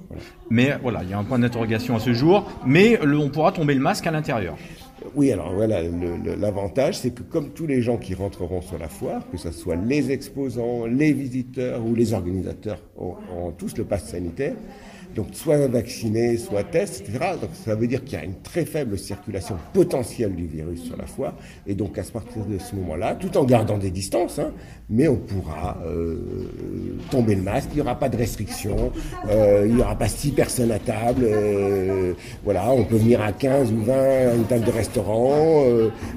[0.50, 3.74] Mais voilà, il y a un point d'interrogation à ce jour, mais on pourra tomber
[3.74, 4.56] le masque à l'intérieur.
[5.14, 9.22] Oui, alors voilà, l'avantage, c'est que comme tous les gens qui rentreront sur la foire,
[9.30, 14.08] que ce soit les exposants, les visiteurs ou les organisateurs, ont, ont tous le pass
[14.08, 14.54] sanitaire,
[15.14, 17.32] donc soit vaccinés, soit test, etc.
[17.40, 20.96] Donc ça veut dire qu'il y a une très faible circulation potentielle du virus sur
[20.96, 21.34] la foire,
[21.66, 24.52] et donc à partir de ce moment-là, tout en gardant des distances, hein,
[24.90, 26.16] mais on pourra euh,
[27.10, 28.92] tomber le masque, il n'y aura pas de restrictions,
[29.28, 33.32] euh, il n'y aura pas six personnes à table, euh, voilà, on peut venir à
[33.32, 35.64] 15 ou 20 à une table de restaurant,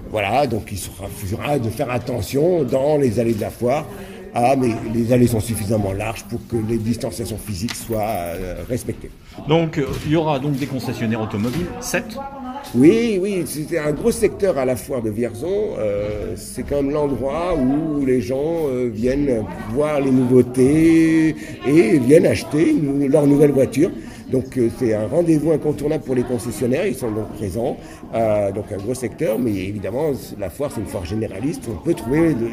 [0.09, 3.85] voilà, donc il suffira de faire attention dans les allées de la foire.
[4.33, 9.11] Ah, mais les allées sont suffisamment larges pour que les distanciations physiques soient euh, respectées.
[9.49, 12.05] Donc euh, il y aura donc des concessionnaires automobiles, 7.
[12.75, 15.71] Oui, oui, c'était un gros secteur à la foire de Vierzon.
[15.79, 21.35] Euh, c'est quand même l'endroit où les gens euh, viennent voir les nouveautés
[21.67, 23.91] et viennent acheter une- leur nouvelle voiture.
[24.31, 27.75] Donc euh, c'est un rendez-vous incontournable pour les concessionnaires, ils sont donc présents.
[28.55, 32.33] Donc un gros secteur, mais évidemment la foire c'est une foire généraliste, on peut trouver
[32.33, 32.47] de-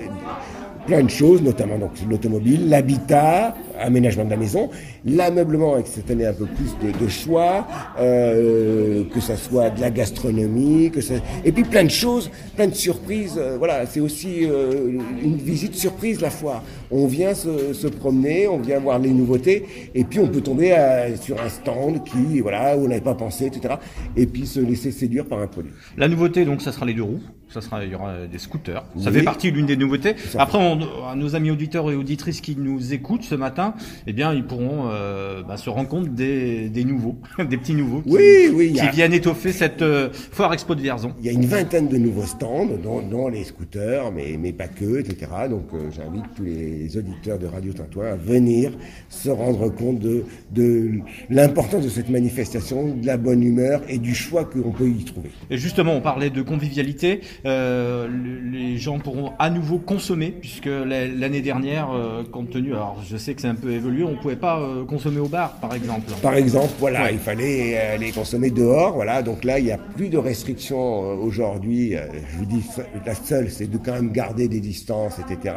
[0.88, 1.78] plein de choses, notamment
[2.08, 4.70] l'automobile, l'habitat, aménagement de la maison,
[5.04, 7.66] l'ameublement avec cette année un peu plus de, de choix,
[8.12, 11.14] euh, que ça soit de la gastronomie, que ça...
[11.44, 13.34] et puis plein de choses, plein de surprises.
[13.38, 16.62] euh, voilà, c'est aussi euh, une visite surprise la foire.
[16.90, 19.64] On vient se, se promener, on vient voir les nouveautés,
[19.94, 20.74] et puis on peut tomber
[21.20, 23.74] sur un stand qui, voilà, où on n'avait pas pensé, etc.
[24.16, 25.72] Et puis se laisser séduire par un produit.
[25.96, 27.20] La nouveauté, donc, ça sera les deux roues.
[27.50, 28.84] Ça sera, il y aura des scooters.
[28.98, 29.18] Ça Oui.
[29.18, 30.14] fait partie de l'une des nouveautés.
[30.38, 33.67] Après, on- nos amis auditeurs et auditrices qui nous écoutent ce matin,
[34.06, 38.02] eh bien, ils pourront euh, bah, se rendre compte des, des nouveaux, des petits nouveaux
[38.02, 41.12] qui, Oui, oui, qui a- viennent étoffer cette euh, foire expo de Vierzon.
[41.20, 44.68] Il y a une vingtaine de nouveaux stands, dont, dont les scooters, mais, mais pas
[44.68, 45.26] que, etc.
[45.50, 48.72] Donc euh, j'invite tous les auditeurs de Radio Tintouin à venir
[49.08, 50.90] se rendre compte de, de
[51.30, 55.30] l'importance de cette manifestation, de la bonne humeur et du choix qu'on peut y trouver.
[55.50, 57.20] Et justement, on parlait de convivialité.
[57.44, 61.88] Le- les gens pourront à nouveau consommer, puisque la- l'année dernière,
[62.32, 65.20] compte tenu, alors je sais que c'est un peu évolué, on pouvait pas euh, consommer
[65.20, 66.10] au bar, par exemple.
[66.22, 67.12] Par exemple, voilà, Ouais.
[67.14, 69.22] il fallait euh, les consommer dehors, voilà.
[69.22, 71.96] Donc là, il n'y a plus de restrictions euh, aujourd'hui.
[71.96, 72.02] Euh,
[72.32, 72.62] je vous dis,
[73.04, 75.54] la seule, c'est de quand même garder des distances, etc.,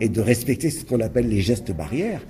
[0.00, 2.20] et de respecter ce qu'on appelle les gestes barrières.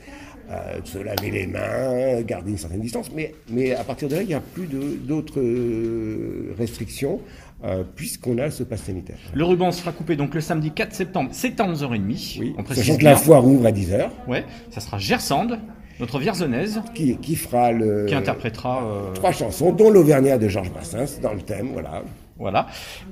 [0.48, 4.22] Euh, se laver les mains, garder une certaine distance, mais, mais à partir de là,
[4.22, 7.18] il n'y a plus d'autres euh, restrictions,
[7.64, 9.18] euh, puisqu'on a ce pass sanitaire.
[9.34, 12.38] Le ruban sera coupé donc le samedi 4 septembre, c'est à 11h30.
[12.40, 14.08] Oui, on sachant que la foire ouvre à 10h.
[14.28, 15.58] Ouais, ça sera Gersande,
[16.00, 18.04] notre Vierzonnaise, qui, qui fera le...
[18.06, 18.84] qui interprétera.
[18.84, 22.02] euh, trois chansons, dont l'Auvergnat de Georges Brassens, dans le thème, voilà.
[22.38, 22.66] Voilà.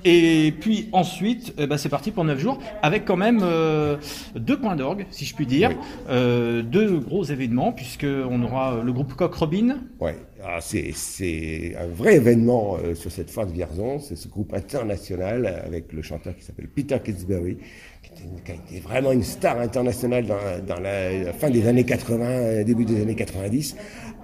[0.05, 3.97] Et puis ensuite, eh ben, c'est parti pour 9 jours, avec quand même euh,
[4.37, 5.71] deux points d'orgue, si je puis dire,
[6.11, 9.79] euh, deux gros événements, puisqu'on aura le groupe Coq Robin.
[9.99, 13.99] Ouais, ah, c'est c'est un vrai événement euh, sur cette foire de Vierzon.
[13.99, 17.57] C'est ce groupe international euh, avec le chanteur qui s'appelle Peter Kingsbury,
[18.03, 18.11] qui,
[18.45, 20.37] qui a été vraiment une star internationale dans,
[20.67, 23.77] dans la, la fin des années 80, euh, début des années 90.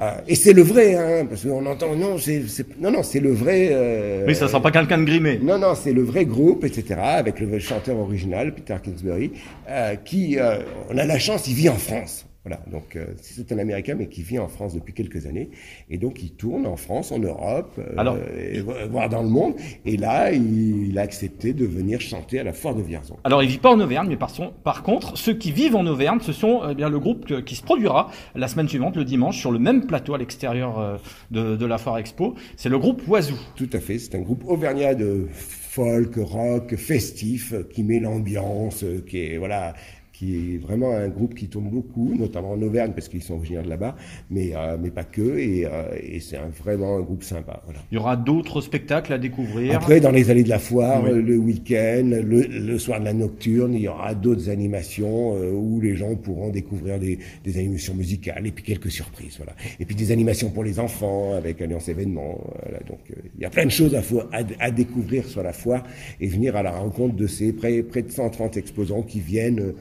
[0.03, 3.21] Euh, et c'est le vrai, hein, parce qu'on entend non, c'est c'est- non, non, c'est
[3.21, 3.69] le vrai.
[3.73, 5.39] euh, Oui, ça sera pas quelqu'un de grimé.
[5.43, 9.33] non, non, c'est le vrai groupe, etc., avec le chanteur original, Peter Kingsbury,
[9.69, 10.59] euh, qui, euh,
[10.91, 12.27] on a la chance, il vit en France.
[12.43, 15.51] Voilà, donc euh, c'est un Américain, mais qui vit en France depuis quelques années.
[15.91, 19.29] Et donc il tourne en France, en Europe, euh, Alors- et vo- voire dans le
[19.29, 19.55] monde.
[19.85, 23.19] Et là, il, il a accepté de venir chanter à la foire de Vierzon.
[23.25, 25.87] Alors, il vit pas en Auvergne, mais par, son- par contre, ceux qui vivent en
[25.87, 29.05] Auvergne, ce sont eh bien le groupe que- qui se produira la semaine suivante, le
[29.05, 30.97] dimanche, sur le même plateau à l'extérieur euh,
[31.31, 32.37] de, de la Foire Expo.
[32.57, 33.37] C'est le groupe Oiseau.
[33.55, 39.05] Tout à fait, c'est un groupe auvergnat de folk, rock, festif, qui met l'ambiance, euh,
[39.07, 39.75] qui est voilà,
[40.21, 43.63] qui est vraiment un groupe qui tourne beaucoup, notamment en Auvergne parce qu'ils sont originaires
[43.63, 43.97] de là-bas,
[44.31, 47.63] mais euh, mais pas que, et, euh, et c'est un- vraiment un groupe sympa.
[47.65, 47.81] Voilà.
[47.91, 49.75] Il y aura d'autres spectacles à découvrir?
[49.75, 51.23] Après, dans les allées de la foire, Oui.
[51.23, 55.81] le week-end, le, le soir de la nocturne, il y aura d'autres animations euh, où
[55.81, 59.55] les gens pourront découvrir des, des animations musicales et puis quelques surprises, voilà.
[59.81, 62.39] Et puis des animations pour les enfants avec Alliance Événements.
[62.63, 62.81] Voilà.
[62.81, 64.03] Donc, euh, il y a plein de choses à,
[64.37, 65.83] à, à découvrir sur la foire
[66.21, 69.73] et venir à la rencontre de ces près, près de 130 exposants qui viennent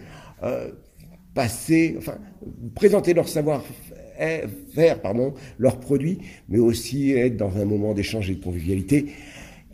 [0.44, 0.70] euh,
[1.34, 2.18] passer, enfin,
[2.76, 3.64] présenter leur savoir
[4.74, 6.20] faire, pardon, leurs produits,
[6.50, 9.08] mais aussi être dans un moment d'échange et de convivialité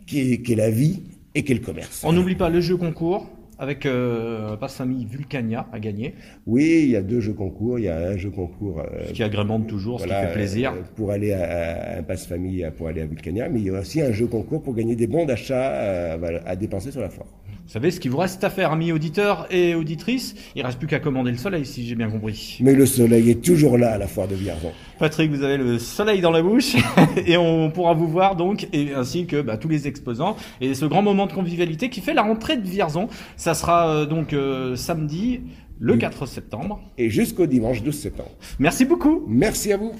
[0.06, 1.02] qui est, la vie
[1.34, 2.02] et qui est le commerce.
[2.04, 6.14] On n'oublie pas le jeu concours avec euh, Passe-Famille Vulcania à gagner.
[6.46, 7.78] Oui, il y a deux jeux concours.
[7.78, 10.72] Il y a un jeu concours euh, Ce qui agrémente toujours, ce qui fait plaisir.
[10.72, 13.70] euh, pour aller à, à un passe famille pour aller à Vulcania, mais il y
[13.70, 17.28] a aussi un jeu concours pour gagner des bons d'achat à dépenser sur la foire.
[17.66, 20.36] Vous savez ce qu'il vous reste à faire, amis auditeurs et auditrices?
[20.54, 22.58] Il reste plus qu'à commander le soleil, si j'ai bien compris.
[22.60, 24.70] Mais le soleil est toujours là à la foire de Vierzon.
[25.00, 26.76] Patrick, vous avez le soleil dans la bouche
[27.26, 30.84] et on pourra vous voir donc, et ainsi que bah, tous les exposants et ce
[30.84, 33.08] grand moment de convivialité qui fait la rentrée de Vierzon.
[33.36, 35.40] Ça sera euh, donc euh, samedi,
[35.80, 36.80] le 4 septembre.
[36.98, 38.30] Et jusqu'au dimanche 12 septembre.
[38.60, 39.24] Merci beaucoup.
[39.26, 39.92] Merci à vous.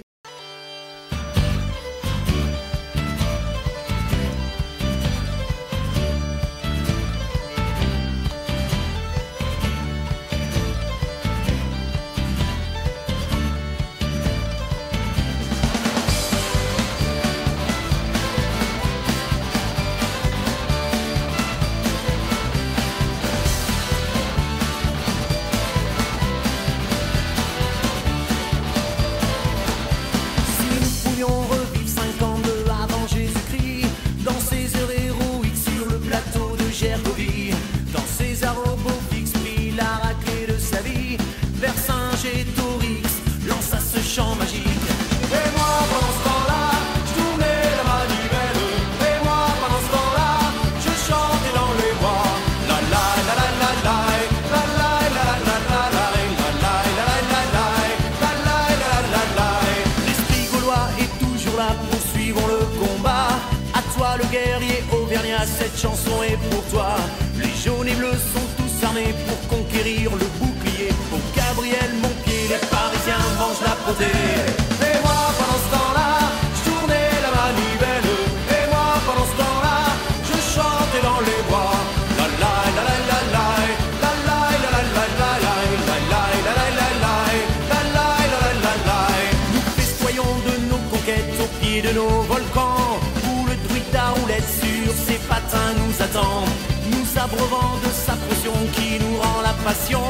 [97.26, 100.00] Nous abreuvant de sa potion qui nous rend la passion.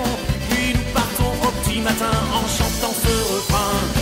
[0.51, 3.96] Puis nous partons au petit matin en chantant ce refrain.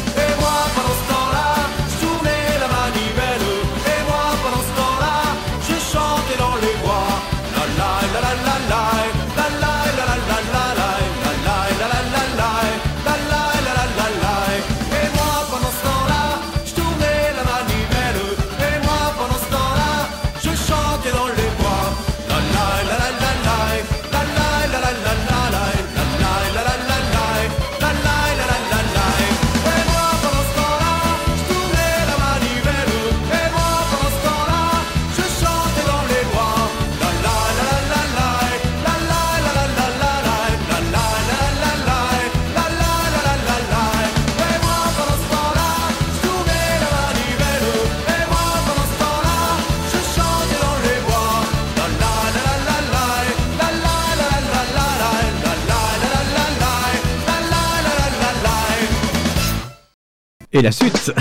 [60.54, 61.12] Et la suite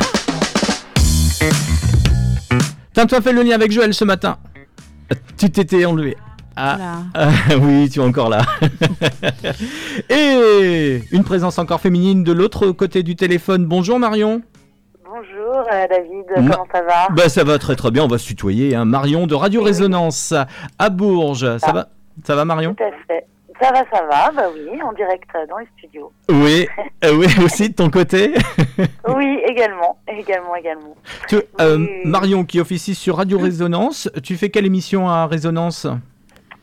[2.93, 4.37] Tiens, toi fait le lien avec Joël ce matin.
[5.37, 6.15] Tu t'étais enlevé.
[6.55, 6.77] Ah,
[7.15, 7.29] ah,
[7.59, 8.41] oui, tu es encore là.
[10.09, 13.65] Et une présence encore féminine de l'autre côté du téléphone.
[13.65, 14.43] Bonjour Marion.
[15.03, 17.07] Bonjour euh, David, Ma- comment ça va?
[17.15, 18.75] Bah ça va très très bien, on va se tutoyer.
[18.75, 18.85] hein.
[18.85, 20.33] Marion de Radio Résonance
[20.77, 21.57] à Bourges.
[21.57, 21.87] Ça va?
[22.23, 22.75] Ça va Marion?
[22.75, 23.25] Tout à fait.
[23.63, 26.11] Ça va, ça va, bah oui, en direct euh, dans les studios.
[26.27, 26.67] Oui,
[27.05, 28.33] euh, oui aussi de ton côté.
[29.07, 30.95] Oui, également, également, également.
[31.29, 35.85] Tu- euh, Marion qui officie sur Radio Résonance, tu fais quelle émission à Résonance?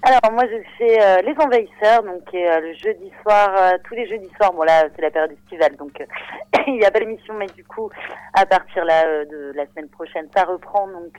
[0.02, 3.50] Alors moi je fais euh, Les Envahisseurs, donc le jeudi soir,
[3.86, 5.92] tous les jeudis soirs, bon là c'est la période estivale, donc
[6.66, 7.90] il n'y a pas d'émission, mais du coup
[8.34, 11.12] à partir là de la semaine prochaine ça reprend, donc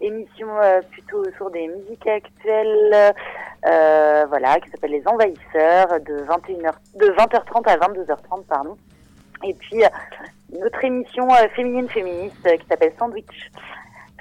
[0.00, 3.14] émission euh, plutôt autour des musiques actuelles,
[3.66, 8.76] euh, voilà, qui s'appelle Les Envahisseurs, de 21h, de 20h30 à 22h30, pardon.
[9.44, 9.88] Et puis euh,
[10.60, 13.50] notre émission féminine féministe qui s'appelle Sandwich.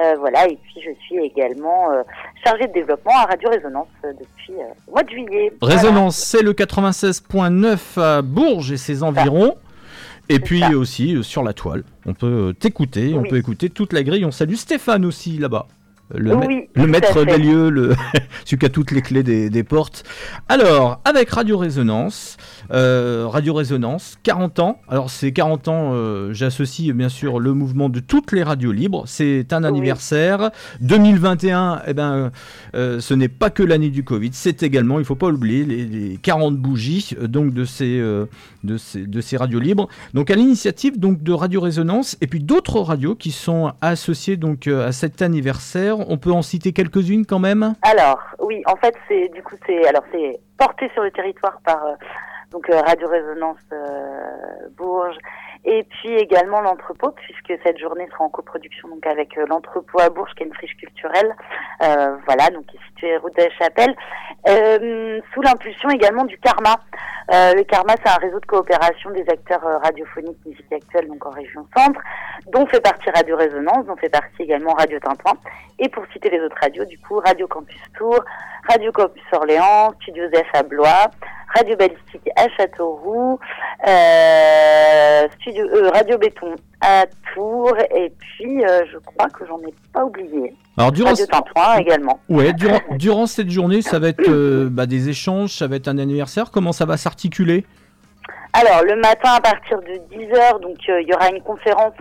[0.02, 2.04] Euh, voilà, et puis je suis également euh,
[2.44, 5.54] chargée de développement à Radio Résonance euh, depuis le mois de juillet.
[5.62, 9.56] Résonance, c'est le 96.9 à Bourges et ses environs.
[10.30, 13.94] Et puis aussi euh, sur la toile, on peut euh, t'écouter, on peut écouter toute
[13.94, 14.26] la grille.
[14.26, 15.68] On salue Stéphane aussi là-bas.
[16.14, 17.96] Le, ma- maître des lieux, le
[18.46, 20.04] celui qui a toutes les clés des, des portes.
[20.50, 22.38] Alors, avec Radio Résonance,
[22.72, 24.82] euh, Radio Résonance, 40 ans.
[24.88, 29.04] Alors, c'est 40 ans, euh, j'associe bien sûr le mouvement de toutes les radios libres.
[29.08, 30.52] C'est un anniversaire.
[30.82, 32.32] 2021, eh ben,
[32.76, 35.86] euh, ce n'est pas que l'année du Covid, c'est également, il faut pas oublier, les,
[35.86, 38.00] les 40 bougies donc de ces,
[38.64, 39.88] de ces, de ces radios libres.
[40.14, 44.68] Donc, à l'initiative donc de Radio Résonance et puis d'autres radios qui sont associées donc
[44.68, 45.95] à cet anniversaire.
[46.08, 47.76] On peut en citer quelques-unes quand même.
[47.82, 51.86] Alors, oui, en fait, c'est du coup, c'est alors c'est porté sur le territoire par
[51.86, 51.94] euh,
[52.52, 55.18] donc euh, Radio Résonance euh, Bourges
[55.66, 60.10] et puis également l'entrepôt puisque cette journée sera en coproduction donc avec euh, l'entrepôt à
[60.10, 61.36] Bourges qui est une friche culturelle,
[61.84, 63.96] euh, voilà, donc qui est située rue de la Chapelle,
[64.48, 66.76] euh, sous l'impulsion également du Karma.
[67.34, 71.26] Euh, le Karma, c'est un réseau de coopération des acteurs euh, radiophoniques musique actuelle donc
[71.26, 72.00] en région centre,
[72.54, 75.34] dont fait partie Radio Résonance, dont fait partie également Radio Tintouin.
[75.80, 78.24] Et pour citer les autres radios, du coup, Radio Campus Tours,
[78.70, 81.10] Radio Campus Orléans, Studio Zef à Blois,
[81.56, 83.40] Radio Balistique à Châteauroux,
[83.88, 89.74] euh, Studio, euh, Radio Béton à Tours, et puis euh, je crois que j'en ai
[89.94, 90.54] pas oublié.
[90.78, 91.26] Alors, durant- Radio
[91.80, 92.20] également.
[92.28, 94.30] Ouais, durant, durant cette journée, ça va être
[94.70, 96.52] bah, des échanges, ça va être un anniversaire.
[96.52, 97.66] Comment ça va s'articuler?
[98.52, 101.94] Alors, le matin à partir de 10h, donc il y aura une conférence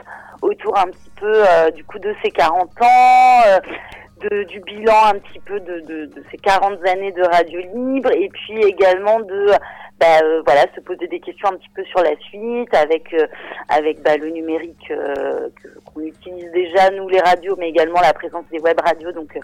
[0.43, 1.43] autour un petit peu
[1.75, 3.41] du coup de ces 40 ans,
[4.31, 9.21] du bilan un petit peu de, ces 40 années de radio libre, et puis également
[9.21, 9.51] de
[10.01, 13.27] bah, euh, voilà se poser des questions un petit peu sur la suite avec euh,
[13.69, 15.49] avec bah, le numérique euh,
[15.85, 19.39] qu'on utilise déjà nous les radios, mais également la présence des web radios, donc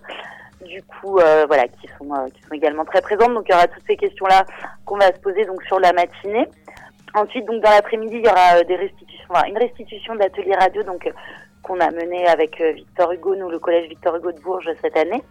[0.67, 3.33] du coup voilà qui sont qui sont également très présentes.
[3.33, 4.45] Donc il y aura toutes ces questions là
[4.85, 6.47] qu'on va se poser donc sur la matinée.
[7.15, 11.11] Ensuite, donc dans l'après-midi, il y aura des restitutions, une restitution d'ateliers radio, donc
[11.63, 14.97] qu'on a mené avec euh, Victor Hugo, nous le collège Victor Hugo de Bourges cette
[14.97, 15.23] année.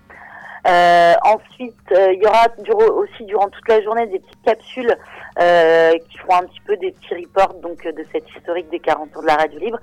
[0.67, 2.47] Euh, ensuite, euh, il y aura
[2.91, 4.95] aussi durant toute la journée des petites capsules
[5.39, 8.79] euh, qui feront un petit peu des petits reports donc euh, de cette historique des
[8.79, 9.79] 40 ans de la radio libre,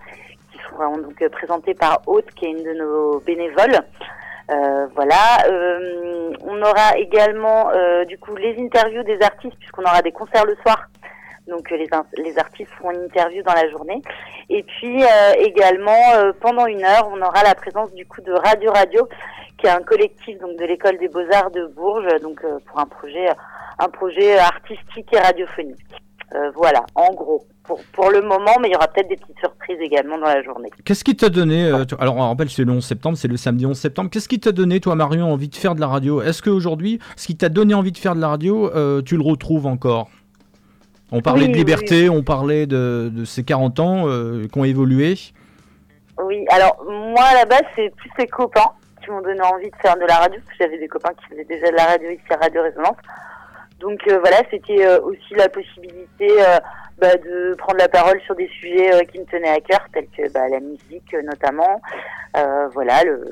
[0.52, 3.80] qui seront donc euh, présentées par Haute, qui est une de nos bénévoles.
[4.94, 5.42] Voilà.
[6.44, 7.68] On aura également
[8.06, 10.88] du coup les interviews des artistes puisqu'on aura des concerts le soir.
[11.48, 11.88] Donc euh, les,
[12.22, 14.02] les artistes feront une interview dans la journée.
[14.48, 18.32] Et puis euh, également euh, pendant une heure, on aura la présence du coup de
[18.32, 19.08] Radio Radio,
[19.58, 22.86] qui est un collectif donc de l'école des beaux arts de Bourges, donc pour un
[22.86, 25.78] projet artistique et radiophonique.
[26.54, 30.18] Voilà, en gros, pour, le moment, mais il y aura peut-être des petites surprises également
[30.18, 30.68] dans la journée.
[30.84, 33.78] Qu'est-ce qui t'a donné Alors, on rappelle, c'est le 11 septembre, c'est le samedi 11
[33.78, 34.10] septembre.
[34.10, 36.20] Qu'est-ce qui t'a donné, toi, Marion, envie de faire de la radio?
[36.20, 38.70] Est-ce qu'aujourd'hui, ce qui t'a donné envie de faire de la radio,
[39.02, 40.10] tu le retrouves encore?
[41.12, 44.58] On parlait Oui, de oui, liberté, on parlait de, de ces 40 ans euh, qui
[44.58, 45.14] ont évolué.
[46.18, 48.70] Oui, alors moi à la base c'est plus les copains
[49.02, 51.26] qui m'ont donné envie de faire de la radio, parce que j'avais des copains qui
[51.28, 52.96] faisaient déjà de la radio ici à Radio Résonance.
[53.80, 56.58] Donc euh, voilà, c'était euh, aussi la possibilité euh,
[56.98, 60.30] bah, de prendre la parole sur des sujets qui me tenaient à cœur, tels que
[60.32, 61.82] bah, la musique notamment,
[62.36, 63.22] euh, voilà, le,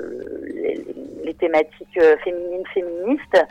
[0.53, 0.85] les,
[1.23, 3.43] les thématiques féminines féministes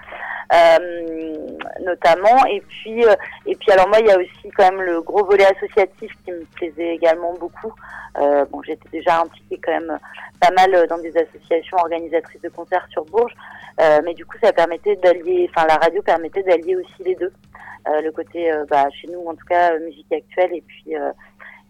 [1.84, 2.46] notamment.
[2.46, 3.02] Et puis,
[3.46, 6.30] et puis alors moi, il y a aussi quand même le gros volet associatif qui
[6.30, 7.72] me plaisait également beaucoup.
[8.50, 9.98] Bon, j'étais déjà impliquée quand même
[10.40, 13.34] pas mal dans des associations organisatrices de concerts sur Bourges,
[13.78, 17.32] mais du coup, ça permettait d'allier, enfin, la radio permettait d'allier aussi les deux.
[17.88, 20.96] Euh, le côté, euh, bah, chez nous, en tout cas, euh, musique actuelle, et puis,
[20.96, 21.10] euh,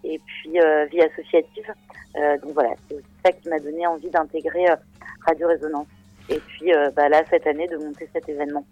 [0.04, 1.72] et puis euh, vie associative.
[2.16, 4.76] Euh, donc voilà, c'est aussi ça qui m'a donné envie d'intégrer euh,
[5.26, 5.88] Radio Résonance.
[6.28, 8.64] Et puis euh, bah, là, cette année, de monter cet événement.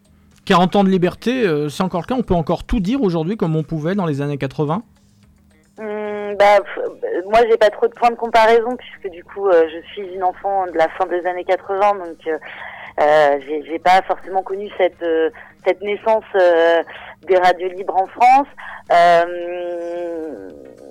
[0.45, 3.37] 40 ans de liberté, euh, c'est encore le cas On peut encore tout dire aujourd'hui
[3.37, 4.83] comme on pouvait dans les années 80
[5.79, 9.67] Hum, bah, euh, moi, j'ai pas trop de points de comparaison puisque du coup, euh,
[9.69, 12.41] je suis une enfant de la fin des années 80, donc
[13.03, 15.31] euh, j'ai pas forcément connu cette euh,
[15.67, 16.83] cette naissance euh,
[17.23, 18.49] des radios libres en France.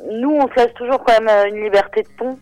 [0.10, 2.38] Nous, on se laisse toujours quand même une liberté de ton,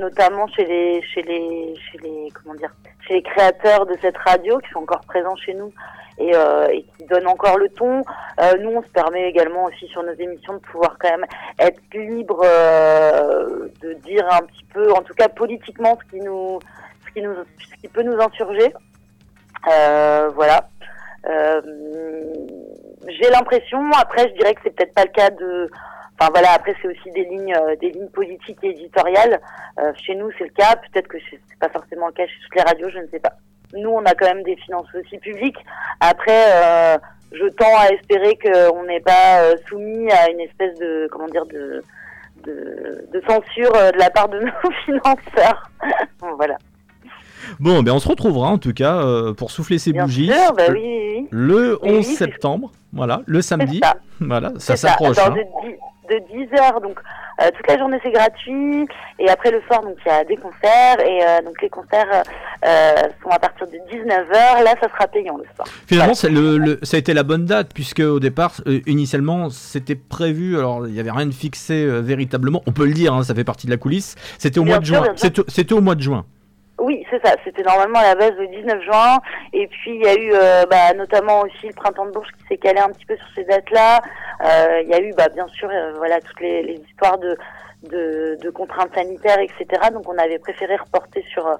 [0.00, 2.72] notamment chez les chez les chez les comment dire
[3.06, 5.72] chez les créateurs de cette radio qui sont encore présents chez nous
[6.18, 8.02] et, et qui donnent encore le ton.
[8.60, 11.26] Nous, on se permet également aussi sur nos émissions de pouvoir quand même
[11.58, 16.58] être libre de dire un petit peu, en tout cas politiquement, ce qui nous,
[17.14, 18.72] qui peut nous insurger.
[19.70, 20.68] Euh, voilà.
[21.26, 21.60] Euh,
[23.08, 25.70] J'ai l'impression, après, je dirais que c'est peut-être pas le cas de.
[26.18, 29.40] Enfin voilà, après c'est aussi des lignes, euh, des lignes politiques et éditoriales.
[29.80, 30.76] Euh, chez nous, c'est le cas.
[30.76, 33.32] Peut-être que c'est pas forcément le cas chez toutes les radios, je ne sais pas.
[33.72, 35.58] Nous, on a quand même des finances aussi publiques.
[36.00, 36.98] Après, euh,
[37.32, 41.46] je tends à espérer qu'on n'est pas euh, soumis à une espèce de, comment dire,
[41.46, 41.82] de,
[42.44, 45.70] de, de censure de la part de nos financeurs.
[46.36, 46.56] voilà.
[47.60, 50.26] Bon, ben on se retrouvera en tout cas euh, pour souffler ses Bien bougies.
[50.32, 51.28] sûr, bah le- oui, oui, oui.
[51.30, 53.80] Le Oui, 11 oui, c'est- septembre, voilà, le samedi.
[53.82, 53.94] ça.
[54.20, 55.18] Voilà, ça s'approche.
[55.18, 55.30] Hein.
[55.34, 56.98] de, de 10h, donc
[57.40, 58.86] euh, toute la journée c'est gratuit.
[59.18, 61.00] Et après le soir, donc il y a des concerts.
[61.06, 62.22] Et euh, donc les concerts
[62.66, 62.92] euh,
[63.22, 64.62] sont à partir de 19h.
[64.62, 65.66] Là, ça sera payant le soir.
[65.86, 68.52] Finalement, c'est le, le- ça a été la bonne date, puisque au départ,
[68.86, 73.14] initialement, c'était prévu, alors il n'y avait rien de fixé véritablement, on peut le dire,
[73.14, 75.04] hein, ça fait partie de la coulisse, c'était au mois de juin.
[75.16, 76.24] c'était au mois de juin.
[76.82, 77.36] Oui, c'est ça.
[77.44, 79.18] C'était normalement à la base le 19 juin.
[79.52, 82.46] Et puis, il y a eu euh, bah, notamment aussi le printemps de Bourges qui
[82.48, 84.00] s'est calé un petit peu sur ces dates-là.
[84.44, 87.38] Euh, Il y a eu, bah, bien sûr, euh, voilà, toutes les, les histoires de,
[87.84, 89.90] de, de contraintes sanitaires, etc.
[89.92, 91.54] Donc, on avait préféré reporter sur, euh,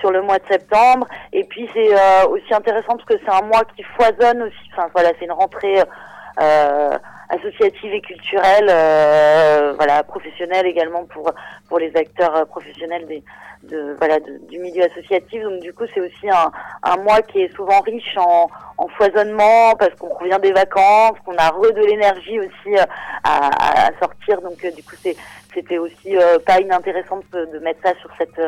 [0.00, 1.06] sur le mois de septembre.
[1.32, 4.68] Et puis, c'est euh, aussi intéressant parce que c'est un mois qui foisonne aussi.
[4.72, 5.80] Enfin, voilà, c'est une rentrée...
[6.42, 6.98] Euh,
[7.28, 11.32] associative et culturelle, euh, voilà, professionnelle également pour
[11.68, 13.22] pour les acteurs euh, professionnels des
[13.62, 15.42] de voilà du milieu associatif.
[15.42, 16.50] Donc du coup, c'est aussi un,
[16.82, 18.48] un mois qui est souvent riche en,
[18.78, 22.84] en foisonnement parce qu'on revient des vacances, qu'on a re de l'énergie aussi euh,
[23.24, 24.40] à, à- sortir.
[24.42, 25.16] Donc euh, du coup, c'est
[25.54, 28.38] c'était aussi pas inintéressant de, de mettre ça sur cette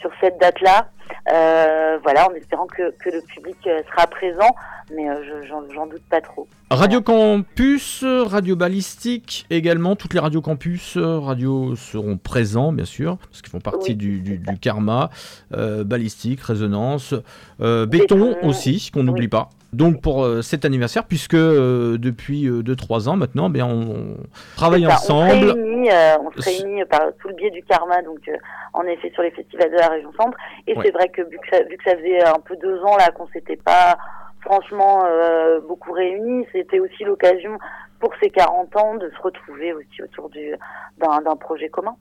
[0.00, 0.88] sur cette date-là.
[1.32, 4.50] Euh, voilà, en espérant que, que le public euh, sera présent,
[4.94, 6.48] mais euh, je- j'en doute pas trop.
[6.70, 13.40] Radio Campus, Radio Balistique également, toutes les radios campus, radios seront présents bien sûr, parce
[13.42, 15.10] qu'ils font partie du, du- du karma,
[15.54, 17.14] euh, Balistique, Résonance,
[17.60, 19.50] Béton, Béton, aussi, qu'on n'oublie pas.
[19.72, 24.16] Donc pour euh, cet anniversaire, puisque euh, depuis 2-3 ans maintenant, ben, on, on
[24.56, 25.32] travaille ça, ensemble.
[25.32, 28.36] On se réunit, euh, on se réunit par tout le biais du karma, donc euh,
[28.72, 30.36] en effet sur les festivals de la région centre.
[30.66, 30.84] Et Ouais.
[30.84, 33.10] c'est vrai que vu, que ça, vu que ça faisait un peu deux ans là
[33.10, 33.98] qu'on s'était pas
[34.40, 37.58] franchement euh, beaucoup réunis, c'était aussi l'occasion
[37.98, 40.52] pour ces 40 ans de se retrouver aussi autour du
[40.98, 41.96] d'un d'un projet commun.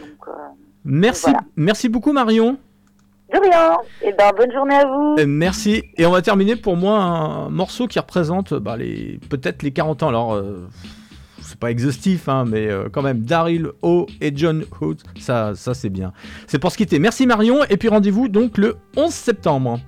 [0.00, 0.32] Donc, euh,
[0.84, 1.40] Merci, Voilà.
[1.56, 2.56] merci beaucoup Marion.
[3.32, 3.76] De rien.
[4.02, 5.16] Et ben bonne journée à vous.
[5.18, 5.84] Euh, Merci.
[5.96, 10.02] Et on va terminer pour moi un morceau qui représente bah, les peut-être les 40
[10.02, 10.08] ans.
[10.08, 10.68] Alors, euh,
[11.42, 15.74] c'est pas exhaustif, hein, mais euh, quand même, Daryl O et John Hood, ça, ça
[15.74, 16.12] c'est bien.
[16.46, 16.98] C'est pour se quitter.
[16.98, 17.58] Merci Marion.
[17.68, 19.80] Et puis rendez-vous donc le 11 septembre.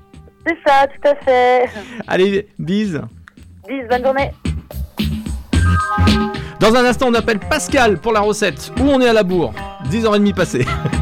[0.47, 1.71] C'est ça, tout à fait.
[2.09, 3.01] Allez, bise.
[3.69, 4.33] Bis, bonne journée.
[6.59, 8.73] Dans un instant, on appelle Pascal pour la recette.
[8.81, 9.53] Où on est à la bourre?
[9.91, 10.67] 10h30 passées.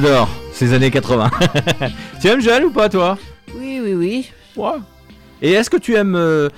[0.00, 1.30] j'adore ces années 80.
[2.20, 3.16] tu aimes Joël ou pas, toi?
[3.56, 4.30] Oui, oui, oui.
[4.56, 4.78] Ouais.
[5.42, 6.48] Et est-ce que tu aimes euh,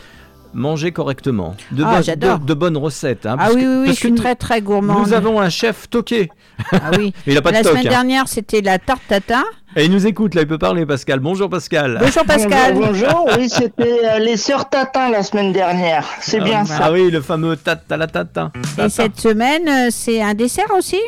[0.54, 1.54] manger correctement?
[1.72, 2.38] De, Ah, bonnes- j'adore.
[2.40, 4.34] de, de bonnes recettes hein, Ah oui, que- oui, oui, parce je suis nous- très,
[4.34, 5.06] très gourmande.
[5.06, 6.30] Nous avons un chef toqué.
[6.72, 7.12] Ah oui.
[7.26, 7.90] Il a pas de La semaine hein.
[7.90, 9.44] dernière, c'était la tarte tatin.
[9.76, 11.20] Et il nous écoute, là, il peut parler, Pascal.
[11.20, 11.98] Bonjour, Pascal.
[12.00, 12.74] Bonjour Pascal.
[12.74, 13.28] Bonjour, bonjour.
[13.38, 16.04] oui, c'était euh, les sœurs Tatin la semaine dernière.
[16.20, 16.78] C'est bien Ah, ça.
[16.84, 18.50] Ah oui, le fameux tata la tata.
[18.82, 20.98] Et cette semaine, euh, c'est un dessert aussi?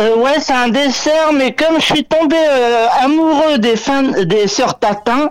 [0.00, 4.48] Euh, ouais, c'est un dessert, mais comme je suis tombé euh, amoureux des fans des
[4.48, 5.30] sœurs Tatin,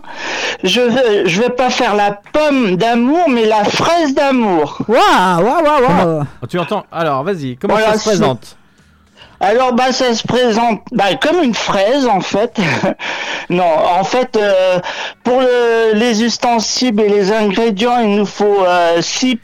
[0.63, 4.77] je vais, je vais pas faire la pomme d'amour, mais la fraise d'amour.
[4.87, 6.23] Waouh, waouh, waouh, waouh.
[6.41, 8.55] Oh, Tu entends Alors, vas-y, comment Voilà, ça se présente
[9.41, 12.57] Alors bah ça se présente bah, comme une fraise en fait.
[13.49, 13.65] non,
[13.99, 14.79] en fait euh,
[15.25, 19.37] pour le- les ustensiles et les ingrédients, il nous faut euh, six.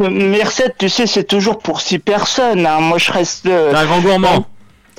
[0.00, 2.64] mes recettes, tu sais, c'est toujours pour six personnes.
[2.64, 2.80] hein.
[2.80, 3.44] Moi, je reste.
[3.44, 4.46] euh, Un grand gourmand.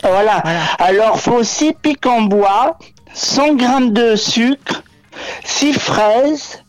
[0.04, 0.44] Voilà.
[0.80, 2.78] Alors, faut 6 pics en bois,
[3.14, 4.84] 100 grammes de sucre,
[5.44, 6.64] 6 fraises,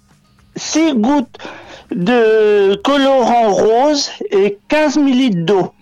[0.57, 1.39] 6 gouttes
[1.91, 5.73] de colorant rose et 15 ml d'eau.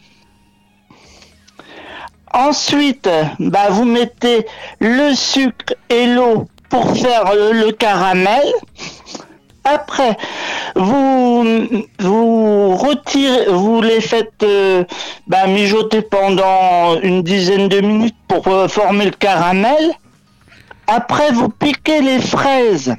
[2.33, 3.09] Ensuite,
[3.39, 4.47] bah, vous mettez
[4.81, 8.43] le sucre et l'eau pour faire le, le caramel.
[9.65, 10.17] Après,
[10.75, 11.45] vous,
[12.01, 14.85] vous retirez, vous les faites euh,
[15.29, 19.93] bah, mijoter pendant une dizaine de minutes pour euh, former le caramel.
[20.89, 22.95] Après, vous piquez les fraises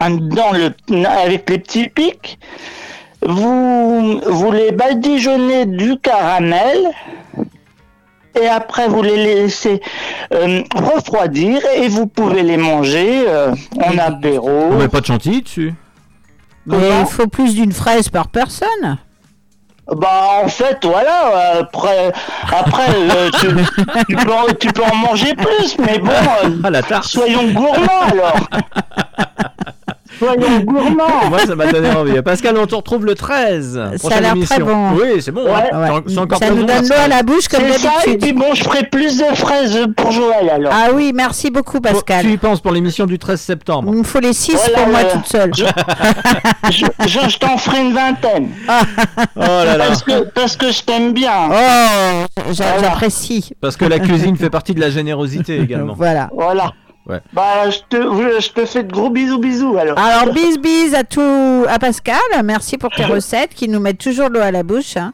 [0.00, 0.74] dans le,
[1.06, 2.38] avec les petits pics.
[3.22, 6.90] Vous, vous les badigeonnez du caramel.
[8.40, 9.80] Et après, vous les laissez
[10.32, 13.54] euh, refroidir et vous pouvez les manger euh,
[13.84, 14.68] en apéro.
[14.70, 15.74] On met pas de chantilly dessus?
[16.66, 18.98] Mais il faut plus d'une fraise par personne.
[19.96, 22.12] Bah en fait voilà après
[22.50, 23.48] après euh, tu,
[24.08, 26.08] tu peux en, tu peux en manger plus mais bon
[26.44, 27.04] euh, Ah, la tarte.
[27.04, 28.36] soyons gourmands alors
[30.26, 32.22] soyons gourmands Moi, ça m'a donné envie.
[32.22, 33.80] Pascal, on te retrouve le 13.
[33.96, 34.92] Ça a l'air très bon.
[34.92, 35.44] Oui, c'est bon.
[35.44, 35.70] Ouais.
[35.72, 36.02] hein.
[36.06, 37.66] C'est- C'est encore Ça nous bon, donne l'eau à la bouche comme ça
[38.06, 38.20] et d'habitude.
[38.20, 42.22] puis bon je ferai plus de fraises pour Joël alors Ah oui, merci beaucoup Pascal.
[42.24, 44.86] Tu y penses pour l'émission du 13 septembre Il me faut les 6 Voilà, pour
[44.88, 45.08] moi voilà.
[45.14, 45.52] toute seule.
[45.54, 45.64] je,
[46.70, 48.48] je, je- je t'en ferai une vingtaine
[49.36, 49.84] Oh là là.
[49.88, 53.50] parce que parce que je t'aime bien Oh, j'a- j'apprécie.
[53.60, 55.94] Parce que la cuisine fait partie de la générosité également.
[55.96, 56.28] Voilà.
[56.34, 56.72] voilà
[57.08, 57.20] Ouais.
[57.32, 57.96] bah je te
[58.40, 62.16] je te fais de gros bisous bisous alors Alors, bis bis à tout à Pascal.
[62.44, 64.96] Merci pour tes recettes qui nous mettent toujours l'eau à la bouche.
[64.96, 65.12] hein.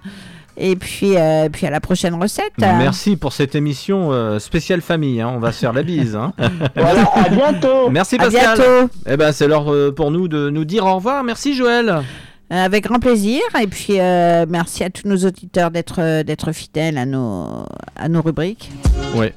[0.61, 2.53] Et puis, euh, puis à la prochaine recette.
[2.59, 5.21] Merci pour cette émission euh, spéciale famille.
[5.21, 5.31] hein.
[5.35, 6.17] On va se faire la bise.
[6.17, 6.33] hein.
[6.77, 8.59] voilà à bientôt Merci À Pascal.
[8.59, 8.91] bientôt.
[9.07, 11.23] Eh ben, c'est l'heure euh, pour nous de nous dire au revoir.
[11.25, 12.03] Merci Joël.
[12.51, 13.41] Avec grand plaisir.
[13.63, 17.65] Et puis, euh, merci à tous nos auditeurs d'être d'être fidèles à nos,
[17.97, 18.71] à nos rubriques.
[19.15, 19.33] Ouais.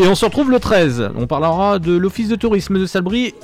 [0.00, 1.10] Et on se retrouve le 13.
[1.16, 3.34] On parlera de l'office de tourisme de Salbris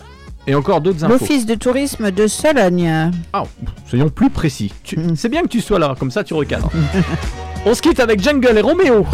[0.47, 1.13] et encore d'autres infos.
[1.13, 3.11] L'Office de tourisme de Sologne.
[3.33, 3.43] Ah,
[3.89, 4.73] soyons plus précis.
[4.83, 5.17] Tu- Mm.
[5.17, 6.71] C'est bien que tu sois là, comme ça tu recadres.
[7.67, 9.05] on se quitte avec Jungle et Roméo.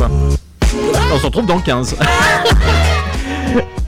[1.13, 1.97] On se retrouve dans le 15.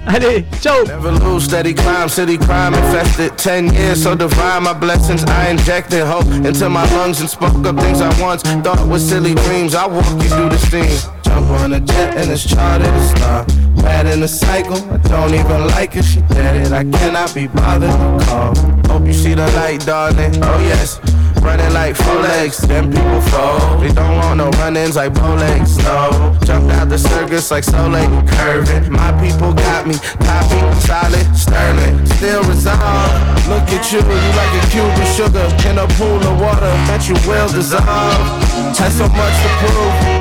[0.06, 3.34] Allez, ciao Never lose, steady climb, city crime infested.
[3.36, 5.24] Ten years so divine, my blessings.
[5.24, 9.34] I injected hope into my lungs and spoke up things I once thought were silly
[9.34, 9.74] dreams.
[9.74, 11.13] I walk you through the steam.
[11.34, 13.44] Jump on a jet and it's charted to star.
[13.82, 16.04] Mad in a cycle, I don't even like it.
[16.04, 18.54] She did it, I cannot be bothered to call.
[18.86, 20.32] Hope you see the light, darling.
[20.44, 21.00] Oh yes.
[21.42, 23.82] Running like four legs, then people fold.
[23.82, 26.38] They don't want no run-ins like bow legs, no.
[26.44, 28.08] Jumped out the circus like Soleil,
[28.38, 28.92] curving.
[28.92, 33.10] My people got me, copy, solid, sterling, still resolve.
[33.50, 37.08] Look at you, you like a cube of sugar in a pool of water that
[37.08, 38.78] you will dissolve.
[38.78, 40.13] Had so much to prove.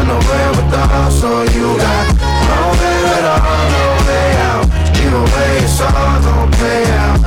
[0.00, 2.06] Run away with the hustle you got.
[2.48, 4.64] No way at all, no way out.
[4.96, 7.20] Either way, it's all gon' play out.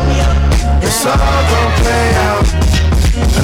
[0.82, 2.43] It's all gon' play out.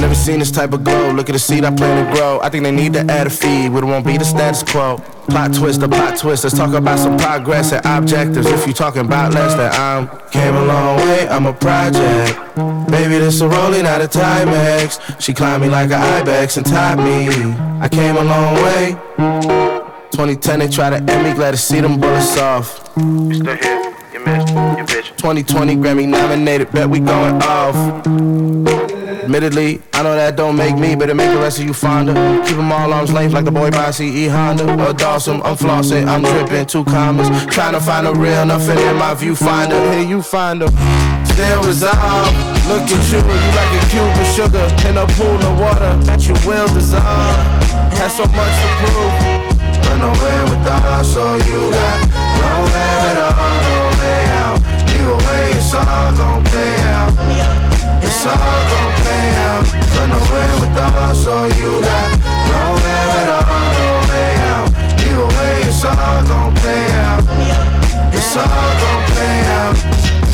[0.00, 1.12] I never seen this type of glow.
[1.12, 2.40] Look at the seed I plan to grow.
[2.42, 4.96] I think they need to add a feed, but it won't be the status quo.
[5.28, 6.42] Plot twist, a plot twist.
[6.42, 8.46] Let's talk about some progress and objectives.
[8.46, 11.28] If you talking about less, then I'm came a long way.
[11.28, 12.34] I'm a project.
[12.90, 15.20] Baby, this a rolling out of Timex.
[15.20, 17.28] She climbed me like an ibex and tied me.
[17.82, 18.96] I came a long way.
[20.12, 21.34] 2010, they try to end me.
[21.34, 22.90] Glad to see them bullets off.
[22.96, 23.94] You still here?
[24.14, 24.48] You missed.
[24.48, 25.16] You bitch.
[25.18, 26.72] 2020 Grammy nominated.
[26.72, 28.89] Bet we going off.
[29.30, 32.12] Admittedly, I know that don't make me, but it make the rest of you fonder.
[32.42, 34.66] Keep them all arms length like the boy Bossy E Honda.
[34.82, 37.30] Or Dawson, I'm flossing, I'm dripping two commas.
[37.46, 39.78] Trying to find a real, nothing in my viewfinder.
[39.94, 40.74] Here you find them.
[41.30, 42.34] Still resolve.
[42.66, 46.26] Look at you, you like a cube of sugar in a pool of water that
[46.26, 47.38] you will dissolve.
[48.02, 49.14] Had so much to prove.
[49.86, 52.02] Run away with the heart, so you got
[52.34, 54.58] nowhere at all, no way out.
[54.90, 57.14] Either way, it's all gon' play out.
[58.02, 58.89] It's all gon'
[59.62, 59.80] down.
[59.96, 62.18] Run away with us, hustle, you got
[62.50, 63.44] nowhere at all,
[63.76, 64.68] no way out.
[65.00, 67.24] Either way, it's all gon' play out.
[68.12, 70.29] It's all gon' play out.